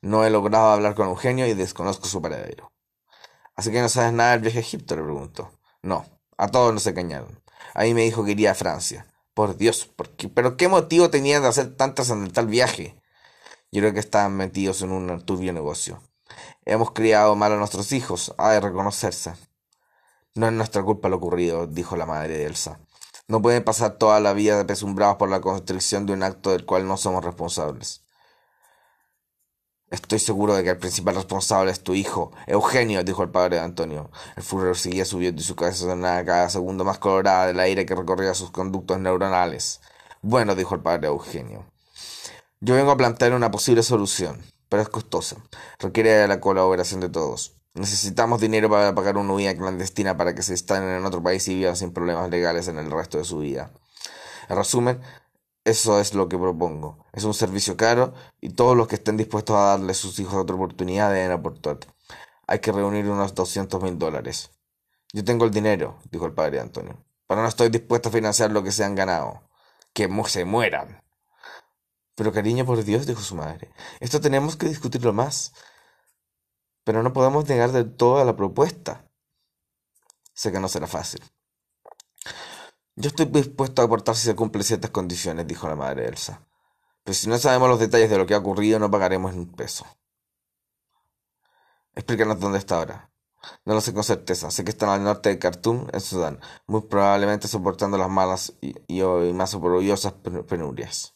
No 0.00 0.24
he 0.24 0.30
logrado 0.30 0.70
hablar 0.70 0.94
con 0.94 1.08
Eugenio 1.08 1.46
y 1.46 1.52
desconozco 1.52 2.06
su 2.06 2.22
paradero. 2.22 2.72
¿Así 3.54 3.70
que 3.70 3.82
no 3.82 3.90
sabes 3.90 4.14
nada 4.14 4.32
del 4.32 4.40
viaje 4.40 4.58
a 4.58 4.62
Egipto? 4.62 4.96
le 4.96 5.02
pregunto. 5.02 5.52
No, 5.82 6.06
a 6.38 6.48
todos 6.48 6.72
nos 6.72 6.86
engañaron. 6.86 7.42
Ahí 7.74 7.92
me 7.92 8.02
dijo 8.02 8.24
que 8.24 8.30
iría 8.30 8.52
a 8.52 8.54
Francia. 8.54 9.06
Por 9.34 9.58
Dios, 9.58 9.84
¿por 9.84 10.08
qué? 10.16 10.30
¿pero 10.30 10.56
qué 10.56 10.68
motivo 10.68 11.10
tenían 11.10 11.42
de 11.42 11.48
hacer 11.48 11.76
tan 11.76 11.94
trascendental 11.94 12.46
viaje? 12.46 12.96
Yo 13.72 13.80
creo 13.80 13.94
que 13.94 14.00
estaban 14.00 14.36
metidos 14.36 14.82
en 14.82 14.92
un 14.92 15.24
turbio 15.24 15.50
negocio. 15.54 16.02
Hemos 16.66 16.90
criado 16.90 17.34
mal 17.36 17.52
a 17.52 17.56
nuestros 17.56 17.92
hijos, 17.92 18.34
ha 18.36 18.50
de 18.50 18.60
reconocerse. 18.60 19.32
No 20.34 20.46
es 20.46 20.52
nuestra 20.52 20.82
culpa 20.82 21.08
lo 21.08 21.16
ocurrido, 21.16 21.66
dijo 21.66 21.96
la 21.96 22.04
madre 22.04 22.36
de 22.36 22.44
Elsa. 22.44 22.80
No 23.28 23.40
pueden 23.40 23.64
pasar 23.64 23.96
toda 23.96 24.20
la 24.20 24.34
vida 24.34 24.66
pesumbrados 24.66 25.16
por 25.16 25.30
la 25.30 25.40
constricción 25.40 26.04
de 26.04 26.12
un 26.12 26.22
acto 26.22 26.50
del 26.50 26.66
cual 26.66 26.86
no 26.86 26.98
somos 26.98 27.24
responsables. 27.24 28.04
Estoy 29.90 30.18
seguro 30.18 30.54
de 30.54 30.64
que 30.64 30.70
el 30.70 30.78
principal 30.78 31.14
responsable 31.14 31.72
es 31.72 31.82
tu 31.82 31.94
hijo, 31.94 32.30
Eugenio, 32.46 33.04
dijo 33.04 33.22
el 33.22 33.30
padre 33.30 33.56
de 33.56 33.62
Antonio. 33.62 34.10
El 34.36 34.42
furor 34.42 34.76
seguía 34.76 35.06
subiendo 35.06 35.40
y 35.40 35.44
su 35.44 35.56
cabeza 35.56 35.86
sonaba 35.86 36.22
cada 36.26 36.50
segundo 36.50 36.84
más 36.84 36.98
colorada 36.98 37.46
del 37.46 37.60
aire 37.60 37.86
que 37.86 37.94
recorría 37.94 38.34
sus 38.34 38.50
conductos 38.50 38.98
neuronales. 38.98 39.80
Bueno, 40.20 40.54
dijo 40.54 40.74
el 40.74 40.82
padre 40.82 41.08
Eugenio. 41.08 41.71
Yo 42.64 42.76
vengo 42.76 42.92
a 42.92 42.96
plantear 42.96 43.32
una 43.32 43.50
posible 43.50 43.82
solución, 43.82 44.40
pero 44.68 44.82
es 44.82 44.88
costosa. 44.88 45.34
Requiere 45.80 46.28
la 46.28 46.38
colaboración 46.38 47.00
de 47.00 47.08
todos. 47.08 47.56
Necesitamos 47.74 48.40
dinero 48.40 48.70
para 48.70 48.94
pagar 48.94 49.16
una 49.16 49.32
huida 49.32 49.56
clandestina 49.56 50.16
para 50.16 50.36
que 50.36 50.44
se 50.44 50.52
instalen 50.52 50.90
en 50.90 51.04
otro 51.04 51.20
país 51.20 51.48
y 51.48 51.56
vivan 51.56 51.74
sin 51.74 51.92
problemas 51.92 52.30
legales 52.30 52.68
en 52.68 52.78
el 52.78 52.88
resto 52.88 53.18
de 53.18 53.24
su 53.24 53.40
vida. 53.40 53.72
En 54.48 54.54
resumen, 54.54 55.00
eso 55.64 55.98
es 55.98 56.14
lo 56.14 56.28
que 56.28 56.38
propongo. 56.38 57.04
Es 57.12 57.24
un 57.24 57.34
servicio 57.34 57.76
caro 57.76 58.14
y 58.40 58.50
todos 58.50 58.76
los 58.76 58.86
que 58.86 58.94
estén 58.94 59.16
dispuestos 59.16 59.56
a 59.56 59.70
darle 59.70 59.90
a 59.90 59.96
sus 59.96 60.20
hijos 60.20 60.34
otra 60.34 60.54
oportunidad 60.54 61.12
deben 61.12 61.32
aportar. 61.32 61.78
Hay 62.46 62.60
que 62.60 62.70
reunir 62.70 63.08
unos 63.08 63.34
doscientos 63.34 63.82
mil 63.82 63.98
dólares. 63.98 64.50
Yo 65.12 65.24
tengo 65.24 65.46
el 65.46 65.50
dinero, 65.50 65.98
dijo 66.12 66.26
el 66.26 66.32
padre 66.32 66.60
Antonio, 66.60 67.04
pero 67.26 67.42
no 67.42 67.48
estoy 67.48 67.70
dispuesto 67.70 68.10
a 68.10 68.12
financiar 68.12 68.52
lo 68.52 68.62
que 68.62 68.70
se 68.70 68.84
han 68.84 68.94
ganado. 68.94 69.50
Que 69.92 70.08
se 70.28 70.44
mueran. 70.44 71.01
Pero 72.14 72.32
cariño, 72.32 72.66
por 72.66 72.82
Dios, 72.84 73.06
dijo 73.06 73.20
su 73.20 73.34
madre, 73.34 73.72
esto 74.00 74.20
tenemos 74.20 74.56
que 74.56 74.66
discutirlo 74.66 75.12
más. 75.12 75.52
Pero 76.84 77.02
no 77.02 77.12
podemos 77.12 77.48
negar 77.48 77.72
del 77.72 77.94
todo 77.94 78.18
a 78.18 78.24
la 78.24 78.36
propuesta. 78.36 79.08
Sé 80.34 80.50
que 80.52 80.60
no 80.60 80.68
será 80.68 80.86
fácil. 80.86 81.22
Yo 82.96 83.08
estoy 83.08 83.26
dispuesto 83.26 83.80
a 83.80 83.86
aportar 83.86 84.16
si 84.16 84.26
se 84.26 84.34
cumplen 84.34 84.64
ciertas 84.64 84.90
condiciones, 84.90 85.46
dijo 85.46 85.68
la 85.68 85.76
madre 85.76 86.08
Elsa. 86.08 86.46
Pero 87.04 87.14
si 87.14 87.28
no 87.28 87.38
sabemos 87.38 87.68
los 87.68 87.80
detalles 87.80 88.10
de 88.10 88.18
lo 88.18 88.26
que 88.26 88.34
ha 88.34 88.38
ocurrido, 88.38 88.78
no 88.78 88.90
pagaremos 88.90 89.32
ni 89.32 89.40
un 89.40 89.52
peso. 89.52 89.86
Explícanos 91.94 92.40
dónde 92.40 92.58
está 92.58 92.76
ahora. 92.76 93.10
No 93.64 93.74
lo 93.74 93.80
sé 93.80 93.92
con 93.92 94.04
certeza. 94.04 94.50
Sé 94.50 94.64
que 94.64 94.70
están 94.70 94.88
al 94.88 95.02
norte 95.02 95.30
de 95.30 95.38
Khartoum, 95.38 95.88
en 95.92 96.00
Sudán, 96.00 96.40
muy 96.66 96.82
probablemente 96.82 97.48
soportando 97.48 97.98
las 97.98 98.08
malas 98.08 98.54
y, 98.60 99.02
más 99.32 99.54
orgullosas 99.54 100.14
penurias. 100.46 101.14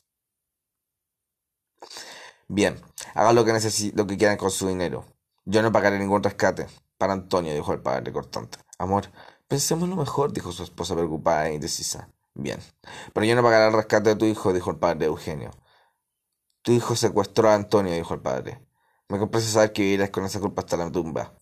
Bien, 2.48 2.80
haga 3.14 3.32
lo 3.32 3.44
que, 3.44 3.52
lo 3.94 4.06
que 4.06 4.16
quieran 4.16 4.36
con 4.36 4.50
su 4.50 4.68
dinero. 4.68 5.04
Yo 5.44 5.62
no 5.62 5.72
pagaré 5.72 5.98
ningún 5.98 6.22
rescate. 6.22 6.66
Para 6.98 7.12
Antonio, 7.12 7.52
dijo 7.54 7.72
el 7.72 7.80
padre 7.80 8.12
cortante. 8.12 8.58
Amor, 8.78 9.10
pensemos 9.48 9.88
lo 9.88 9.96
mejor, 9.96 10.32
dijo 10.32 10.52
su 10.52 10.62
esposa 10.62 10.94
preocupada 10.94 11.48
e 11.48 11.54
indecisa. 11.54 12.08
Bien. 12.34 12.60
Pero 13.12 13.26
yo 13.26 13.34
no 13.34 13.42
pagaré 13.42 13.68
el 13.68 13.72
rescate 13.72 14.10
de 14.10 14.16
tu 14.16 14.24
hijo, 14.24 14.52
dijo 14.52 14.70
el 14.70 14.76
padre 14.76 15.06
Eugenio. 15.06 15.50
Tu 16.62 16.72
hijo 16.72 16.96
secuestró 16.96 17.48
a 17.48 17.54
Antonio, 17.54 17.92
dijo 17.92 18.14
el 18.14 18.20
padre. 18.20 18.66
Me 19.08 19.18
complace 19.18 19.46
saber 19.46 19.72
que 19.72 19.82
vivirás 19.82 20.10
con 20.10 20.24
esa 20.24 20.40
culpa 20.40 20.62
hasta 20.62 20.76
la 20.76 20.90
tumba. 20.90 21.32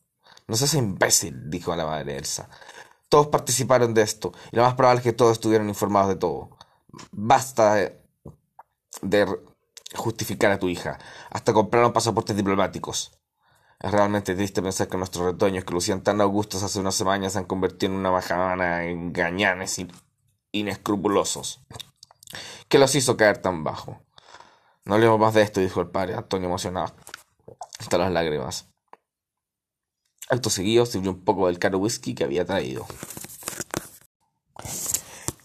No 0.46 0.56
seas 0.56 0.74
imbécil, 0.74 1.48
dijo 1.50 1.74
la 1.74 1.86
madre 1.86 2.16
Elsa. 2.16 2.48
Todos 3.08 3.28
participaron 3.28 3.94
de 3.94 4.02
esto, 4.02 4.32
y 4.52 4.56
lo 4.56 4.62
más 4.62 4.74
probable 4.74 4.98
es 4.98 5.04
que 5.04 5.12
todos 5.12 5.32
estuvieran 5.32 5.68
informados 5.68 6.08
de 6.08 6.16
todo. 6.16 6.50
Basta 7.12 7.74
de, 9.02 9.26
justificar 9.94 10.50
a 10.52 10.58
tu 10.58 10.68
hija. 10.68 10.98
Hasta 11.30 11.52
compraron 11.52 11.92
pasaportes 11.92 12.36
diplomáticos. 12.36 13.12
Es 13.80 13.90
realmente 13.90 14.34
triste 14.34 14.62
pensar 14.62 14.88
que 14.88 14.96
nuestros 14.96 15.26
retoños, 15.26 15.64
que 15.64 15.74
lucían 15.74 16.02
tan 16.02 16.20
augustos 16.20 16.62
hace 16.62 16.80
unas 16.80 16.94
semanas, 16.94 17.34
se 17.34 17.38
han 17.38 17.44
convertido 17.44 17.92
en 17.92 17.98
una 17.98 18.10
majamana 18.10 18.84
engañanes 18.84 19.78
y 19.78 19.88
inescrupulosos. 20.52 21.64
¿Qué 22.68 22.78
los 22.78 22.94
hizo 22.94 23.16
caer 23.16 23.38
tan 23.38 23.64
bajo? 23.64 24.02
No 24.84 24.94
hablemos 24.94 25.18
más 25.18 25.34
de 25.34 25.42
esto, 25.42 25.60
dijo 25.60 25.80
el 25.80 25.88
padre, 25.88 26.14
Antonio 26.14 26.48
emocionado 26.48 26.94
hasta 27.78 27.98
las 27.98 28.12
lágrimas. 28.12 28.68
Acto 30.28 30.50
seguido 30.50 30.86
sirvió 30.86 31.10
un 31.10 31.24
poco 31.24 31.46
del 31.46 31.58
caro 31.58 31.78
whisky 31.78 32.14
que 32.14 32.24
había 32.24 32.44
traído. 32.44 32.86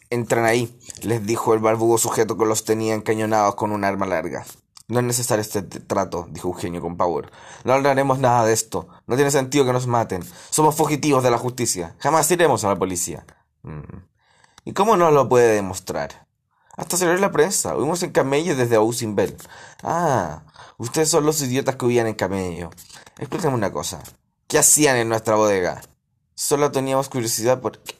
Entran 0.09 0.45
ahí, 0.45 0.78
les 1.03 1.25
dijo 1.25 1.53
el 1.53 1.59
barbudo 1.59 1.97
sujeto 1.97 2.37
que 2.37 2.45
los 2.45 2.65
tenía 2.65 2.93
encañonados 2.93 3.55
con 3.55 3.71
un 3.71 3.83
arma 3.83 4.05
larga. 4.05 4.45
No 4.87 4.99
es 4.99 5.05
necesario 5.05 5.41
este 5.41 5.61
trato, 5.61 6.27
dijo 6.31 6.47
Eugenio 6.47 6.81
con 6.81 6.97
pavor. 6.97 7.31
No 7.63 7.73
hablaremos 7.73 8.17
nada 8.17 8.45
de 8.45 8.53
esto. 8.53 8.87
No 9.05 9.15
tiene 9.15 9.29
sentido 9.29 9.63
que 9.63 9.73
nos 9.73 9.85
maten. 9.85 10.23
Somos 10.49 10.75
fugitivos 10.75 11.23
de 11.23 11.29
la 11.29 11.37
justicia. 11.37 11.95
Jamás 11.99 12.29
iremos 12.31 12.63
a 12.63 12.69
la 12.69 12.75
policía. 12.75 13.23
Mm. 13.61 13.81
¿Y 14.65 14.73
cómo 14.73 14.97
no 14.97 15.11
lo 15.11 15.29
puede 15.29 15.53
demostrar? 15.53 16.27
Hasta 16.75 16.97
salió 16.97 17.13
en 17.13 17.21
la 17.21 17.31
prensa. 17.31 17.75
Huimos 17.75 18.01
en 18.01 18.11
camello 18.11 18.55
desde 18.55 18.77
Ausinbel. 18.77 19.37
Ah, 19.83 20.43
ustedes 20.77 21.09
son 21.09 21.25
los 21.25 21.39
idiotas 21.41 21.75
que 21.75 21.85
huían 21.85 22.07
en 22.07 22.15
camello. 22.15 22.71
Explíquenme 23.19 23.55
una 23.55 23.71
cosa. 23.71 24.01
¿Qué 24.47 24.57
hacían 24.57 24.95
en 24.97 25.09
nuestra 25.09 25.35
bodega? 25.35 25.81
Solo 26.33 26.71
teníamos 26.71 27.09
curiosidad 27.09 27.61
porque, 27.61 27.95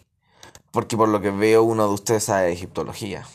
porque 0.71 0.97
por 0.97 1.09
lo 1.09 1.21
que 1.21 1.31
veo 1.31 1.63
uno 1.63 1.87
de 1.87 1.93
ustedes 1.93 2.25
sabe 2.25 2.51
egiptología. 2.51 3.25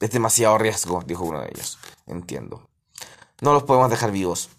Es 0.00 0.10
demasiado 0.10 0.58
riesgo, 0.58 1.02
dijo 1.06 1.24
uno 1.24 1.40
de 1.40 1.48
ellos. 1.48 1.78
Entiendo. 2.06 2.68
No 3.40 3.52
los 3.52 3.62
podemos 3.62 3.90
dejar 3.90 4.10
vivos. 4.10 4.50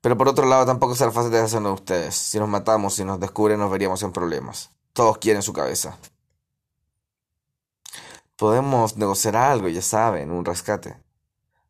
Pero 0.00 0.16
por 0.16 0.28
otro 0.28 0.46
lado 0.46 0.64
tampoco 0.64 0.94
será 0.94 1.10
fácil 1.10 1.30
de 1.30 1.40
hacernos 1.40 1.80
ustedes. 1.80 2.14
Si 2.14 2.38
nos 2.38 2.48
matamos 2.48 2.98
y 2.98 3.04
nos 3.04 3.20
descubren 3.20 3.58
nos 3.58 3.70
veríamos 3.70 4.02
en 4.02 4.12
problemas. 4.12 4.70
Todos 4.92 5.18
quieren 5.18 5.42
su 5.42 5.52
cabeza. 5.52 5.98
Podemos 8.36 8.96
negociar 8.96 9.36
algo, 9.36 9.68
ya 9.68 9.82
saben, 9.82 10.30
un 10.30 10.44
rescate. 10.44 10.96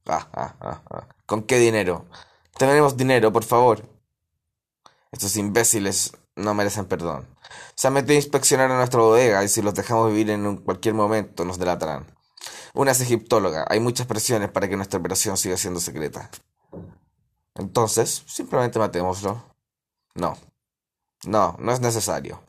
Ah, 0.07 0.29
ah, 0.33 0.55
ah, 0.61 0.83
ah. 0.91 1.09
¿Con 1.27 1.43
qué 1.43 1.59
dinero? 1.59 2.05
Tenemos 2.57 2.97
dinero, 2.97 3.33
por 3.33 3.45
favor. 3.45 3.83
Estos 5.11 5.37
imbéciles 5.37 6.13
no 6.41 6.55
merecen 6.55 6.87
perdón. 6.87 7.27
Se 7.75 7.89
han 7.89 7.95
metido 7.95 8.13
a 8.15 8.17
inspeccionar 8.17 8.71
a 8.71 8.77
nuestra 8.77 9.01
bodega 9.01 9.43
y 9.45 9.49
si 9.49 9.63
los 9.63 9.75
dejamos 9.75 10.09
vivir 10.09 10.31
en 10.31 10.57
cualquier 10.59 10.95
momento 10.95 11.45
nos 11.45 11.59
delatarán. 11.59 12.07
Una 12.75 12.93
es 12.93 13.01
egiptóloga. 13.01 13.67
Hay 13.69 13.81
muchas 13.81 14.07
presiones 14.07 14.51
para 14.51 14.69
que 14.69 14.77
nuestra 14.77 14.99
operación 14.99 15.37
siga 15.37 15.57
siendo 15.57 15.81
secreta. 15.81 16.31
Entonces, 17.55 18.25
simplemente 18.27 18.79
matémoslo. 18.79 19.43
No. 20.15 20.37
No, 21.25 21.57
no 21.59 21.73
es 21.73 21.81
necesario. 21.81 22.43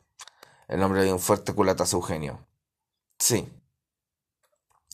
El 0.68 0.80
nombre 0.80 1.04
de 1.04 1.12
un 1.12 1.18
fuerte 1.18 1.52
culatazo 1.52 1.96
Eugenio. 1.96 2.46
Sí, 3.18 3.48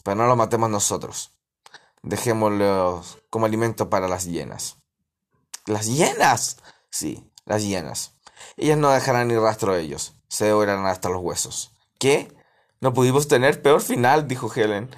pero 0.09 0.17
no 0.17 0.27
lo 0.27 0.37
matemos 0.37 0.71
nosotros. 0.71 1.33
Dejémoslo 2.03 3.05
como 3.31 3.45
alimento 3.45 3.91
para 3.91 4.09
las 4.09 4.25
hienas. 4.25 4.77
¿Las 5.67 5.87
hienas? 5.87 6.57
Sí, 6.91 7.31
las 7.45 7.63
hienas. 7.63 8.15
Ellas 8.57 8.79
no 8.79 8.91
dejarán 8.91 9.29
ni 9.29 9.37
rastro 9.37 9.75
de 9.75 9.83
ellos. 9.83 10.15
Se 10.29 10.47
devorarán 10.47 10.87
hasta 10.87 11.09
los 11.09 11.23
huesos. 11.23 11.73
¿Qué? 11.99 12.33
No 12.81 12.93
pudimos 12.93 13.29
tener 13.29 13.63
peor 13.63 13.81
final, 13.81 14.29
dijo 14.29 14.53
Helen. 14.55 14.91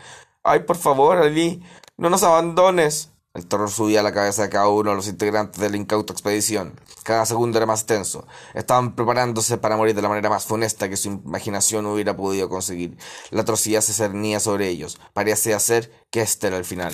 Ay, 0.42 0.60
por 0.60 0.76
favor, 0.76 1.18
Ali, 1.18 1.62
no 1.96 2.10
nos 2.10 2.22
abandones. 2.22 3.10
El 3.32 3.46
terror 3.46 3.70
subía 3.70 4.00
a 4.00 4.02
la 4.02 4.12
cabeza 4.12 4.42
de 4.42 4.48
cada 4.50 4.68
uno 4.68 4.90
de 4.90 4.96
los 4.96 5.06
integrantes 5.06 5.60
de 5.60 5.70
la 5.70 5.76
incauta 5.76 6.12
expedición. 6.12 6.80
Cada 7.04 7.24
segundo 7.26 7.58
era 7.58 7.66
más 7.66 7.86
tenso. 7.86 8.26
Estaban 8.54 8.96
preparándose 8.96 9.56
para 9.56 9.76
morir 9.76 9.94
de 9.94 10.02
la 10.02 10.08
manera 10.08 10.28
más 10.28 10.46
funesta 10.46 10.88
que 10.88 10.96
su 10.96 11.08
imaginación 11.08 11.86
hubiera 11.86 12.16
podido 12.16 12.48
conseguir. 12.48 12.98
La 13.30 13.42
atrocidad 13.42 13.82
se 13.82 13.92
cernía 13.92 14.40
sobre 14.40 14.68
ellos. 14.68 14.98
Parecía 15.12 15.60
ser 15.60 15.92
que 16.10 16.22
este 16.22 16.48
era 16.48 16.56
el 16.56 16.64
final. 16.64 16.92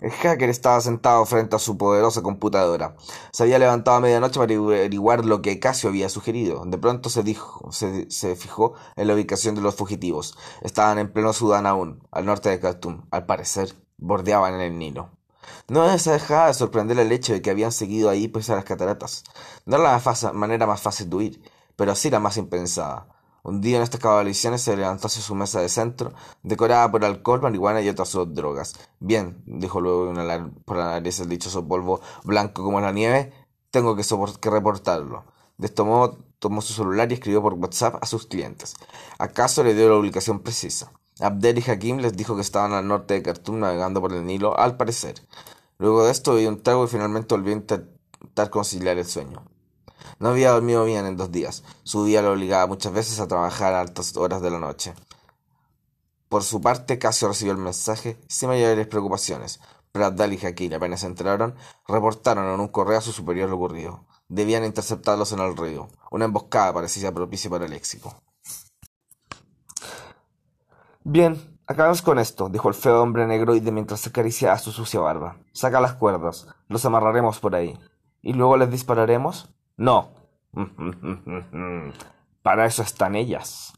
El 0.00 0.10
hacker 0.10 0.48
estaba 0.48 0.80
sentado 0.80 1.26
frente 1.26 1.56
a 1.56 1.58
su 1.58 1.76
poderosa 1.76 2.22
computadora. 2.22 2.96
Se 3.32 3.42
había 3.42 3.58
levantado 3.58 3.98
a 3.98 4.00
medianoche 4.00 4.40
para 4.40 4.54
averiguar 4.54 5.26
lo 5.26 5.42
que 5.42 5.60
Casio 5.60 5.90
había 5.90 6.08
sugerido. 6.08 6.64
De 6.64 6.78
pronto 6.78 7.10
se 7.10 7.22
dijo, 7.22 7.70
se, 7.70 8.36
fijó 8.36 8.74
en 8.96 9.08
la 9.08 9.14
ubicación 9.14 9.54
de 9.54 9.60
los 9.60 9.74
fugitivos. 9.74 10.38
Estaban 10.62 10.98
en 10.98 11.12
pleno 11.12 11.34
Sudán 11.34 11.66
aún, 11.66 12.02
al 12.10 12.24
norte 12.24 12.48
de 12.48 12.60
Khartoum, 12.60 13.02
al 13.10 13.26
parecer 13.26 13.74
bordeaban 13.98 14.54
en 14.54 14.60
el 14.62 14.78
Nilo. 14.78 15.10
No 15.68 15.98
se 15.98 16.12
dejaba 16.12 16.46
de 16.46 16.54
sorprender 16.54 16.98
el 16.98 17.12
hecho 17.12 17.34
de 17.34 17.42
que 17.42 17.50
habían 17.50 17.72
seguido 17.72 18.08
ahí 18.08 18.28
pese 18.28 18.52
a 18.52 18.56
las 18.56 18.64
cataratas. 18.64 19.24
No 19.66 19.76
era 19.76 20.00
la 20.00 20.32
manera 20.32 20.66
más 20.66 20.80
fácil 20.80 21.10
de 21.10 21.16
huir, 21.16 21.42
pero 21.76 21.94
sí 21.94 22.08
la 22.08 22.20
más 22.20 22.38
impensada. 22.38 23.06
Un 23.42 23.60
día 23.60 23.78
en 23.78 23.82
estas 23.82 24.00
cabalicianes 24.00 24.60
se 24.60 24.76
levantó 24.76 25.06
hacia 25.06 25.22
su 25.22 25.34
mesa 25.34 25.60
de 25.60 25.68
centro, 25.68 26.12
decorada 26.42 26.90
por 26.90 27.04
alcohol, 27.04 27.40
marihuana 27.40 27.80
y 27.80 27.88
otras 27.88 28.12
drogas. 28.28 28.74
Bien, 28.98 29.42
dijo 29.46 29.80
luego 29.80 30.10
una 30.10 30.50
por 30.64 30.76
la 30.76 30.90
nariz 30.90 31.20
el 31.20 31.28
dichoso 31.28 31.66
polvo 31.66 32.00
blanco 32.24 32.62
como 32.62 32.80
la 32.80 32.92
nieve, 32.92 33.32
tengo 33.70 33.96
que, 33.96 34.50
reportarlo. 34.50 35.24
De 35.58 35.66
este 35.66 35.82
modo 35.82 36.18
tomó 36.38 36.60
su 36.60 36.72
celular 36.72 37.10
y 37.10 37.14
escribió 37.14 37.42
por 37.42 37.54
WhatsApp 37.54 37.96
a 38.02 38.06
sus 38.06 38.26
clientes. 38.26 38.74
¿Acaso 39.18 39.62
le 39.62 39.74
dio 39.74 39.88
la 39.88 39.96
ubicación 39.96 40.40
precisa? 40.40 40.92
Abdel 41.20 41.58
y 41.58 41.70
Hakim 41.70 41.98
les 41.98 42.16
dijo 42.16 42.34
que 42.34 42.40
estaban 42.40 42.72
al 42.72 42.88
norte 42.88 43.14
de 43.14 43.22
Khartoum 43.22 43.60
navegando 43.60 44.00
por 44.00 44.12
el 44.12 44.24
Nilo, 44.24 44.58
al 44.58 44.76
parecer. 44.76 45.14
Luego 45.78 46.04
de 46.04 46.12
esto 46.12 46.34
bebió 46.34 46.48
un 46.48 46.62
trago 46.62 46.84
y 46.84 46.88
finalmente 46.88 47.34
volvió 47.34 47.52
a 47.52 47.56
intentar 47.56 48.50
conciliar 48.50 48.98
el 48.98 49.06
sueño. 49.06 49.42
No 50.20 50.28
había 50.28 50.52
dormido 50.52 50.84
bien 50.84 51.06
en 51.06 51.16
dos 51.16 51.32
días. 51.32 51.64
Su 51.82 52.04
día 52.04 52.20
lo 52.20 52.32
obligaba 52.32 52.66
muchas 52.66 52.92
veces 52.92 53.18
a 53.20 53.26
trabajar 53.26 53.72
a 53.72 53.80
altas 53.80 54.16
horas 54.18 54.42
de 54.42 54.50
la 54.50 54.58
noche. 54.58 54.94
Por 56.28 56.44
su 56.44 56.60
parte, 56.60 56.98
Casio 56.98 57.28
recibió 57.28 57.52
el 57.52 57.58
mensaje 57.58 58.20
sin 58.28 58.50
mayores 58.50 58.86
preocupaciones, 58.86 59.60
pero 59.90 60.04
Abdal 60.04 60.34
y 60.34 60.46
Hakim 60.46 60.74
apenas 60.74 61.04
entraron, 61.04 61.54
reportaron 61.88 62.52
en 62.52 62.60
un 62.60 62.68
correo 62.68 62.98
a 62.98 63.00
su 63.00 63.12
superior 63.12 63.48
lo 63.48 63.56
ocurrido. 63.56 64.04
Debían 64.28 64.64
interceptarlos 64.64 65.32
en 65.32 65.40
el 65.40 65.56
río. 65.56 65.88
Una 66.10 66.26
emboscada 66.26 66.74
parecía 66.74 67.12
propicia 67.12 67.48
para 67.48 67.64
el 67.64 67.72
éxito. 67.72 68.14
Bien, 71.02 71.58
acabemos 71.66 72.02
con 72.02 72.18
esto, 72.18 72.50
dijo 72.50 72.68
el 72.68 72.74
feo 72.74 73.02
hombre 73.02 73.26
negroide 73.26 73.72
mientras 73.72 74.06
acariciaba 74.06 74.58
su 74.58 74.70
sucia 74.70 75.00
barba. 75.00 75.38
Saca 75.54 75.80
las 75.80 75.94
cuerdas, 75.94 76.46
los 76.68 76.84
amarraremos 76.84 77.40
por 77.40 77.54
ahí. 77.54 77.80
¿Y 78.20 78.34
luego 78.34 78.58
les 78.58 78.70
dispararemos? 78.70 79.48
No. 79.76 80.10
Para 82.42 82.66
eso 82.66 82.82
están 82.82 83.14
ellas. 83.14 83.72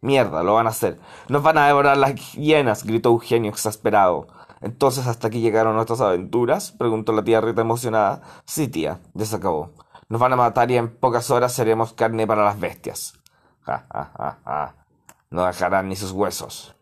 Mierda, 0.00 0.42
lo 0.42 0.54
van 0.54 0.66
a 0.66 0.70
hacer. 0.70 0.98
Nos 1.28 1.42
van 1.42 1.58
a 1.58 1.66
devorar 1.66 1.96
las 1.96 2.32
hienas, 2.32 2.84
gritó 2.84 3.10
Eugenio 3.10 3.50
exasperado. 3.50 4.28
Entonces, 4.60 5.06
¿hasta 5.06 5.28
aquí 5.28 5.40
llegaron 5.40 5.74
nuestras 5.74 6.00
aventuras? 6.00 6.72
preguntó 6.72 7.12
la 7.12 7.24
tía 7.24 7.40
Rita 7.40 7.62
emocionada. 7.62 8.22
Sí, 8.44 8.68
tía, 8.68 9.00
ya 9.14 9.24
se 9.24 9.36
acabó. 9.36 9.72
Nos 10.08 10.20
van 10.20 10.32
a 10.32 10.36
matar 10.36 10.70
y 10.70 10.76
en 10.76 10.94
pocas 10.94 11.30
horas 11.30 11.52
seremos 11.52 11.92
carne 11.92 12.26
para 12.26 12.44
las 12.44 12.58
bestias. 12.58 13.14
Ja, 13.62 13.86
ja, 13.90 14.12
ja, 14.16 14.38
ja. 14.44 14.74
No 15.30 15.46
dejarán 15.46 15.88
ni 15.88 15.96
sus 15.96 16.10
huesos. 16.12 16.74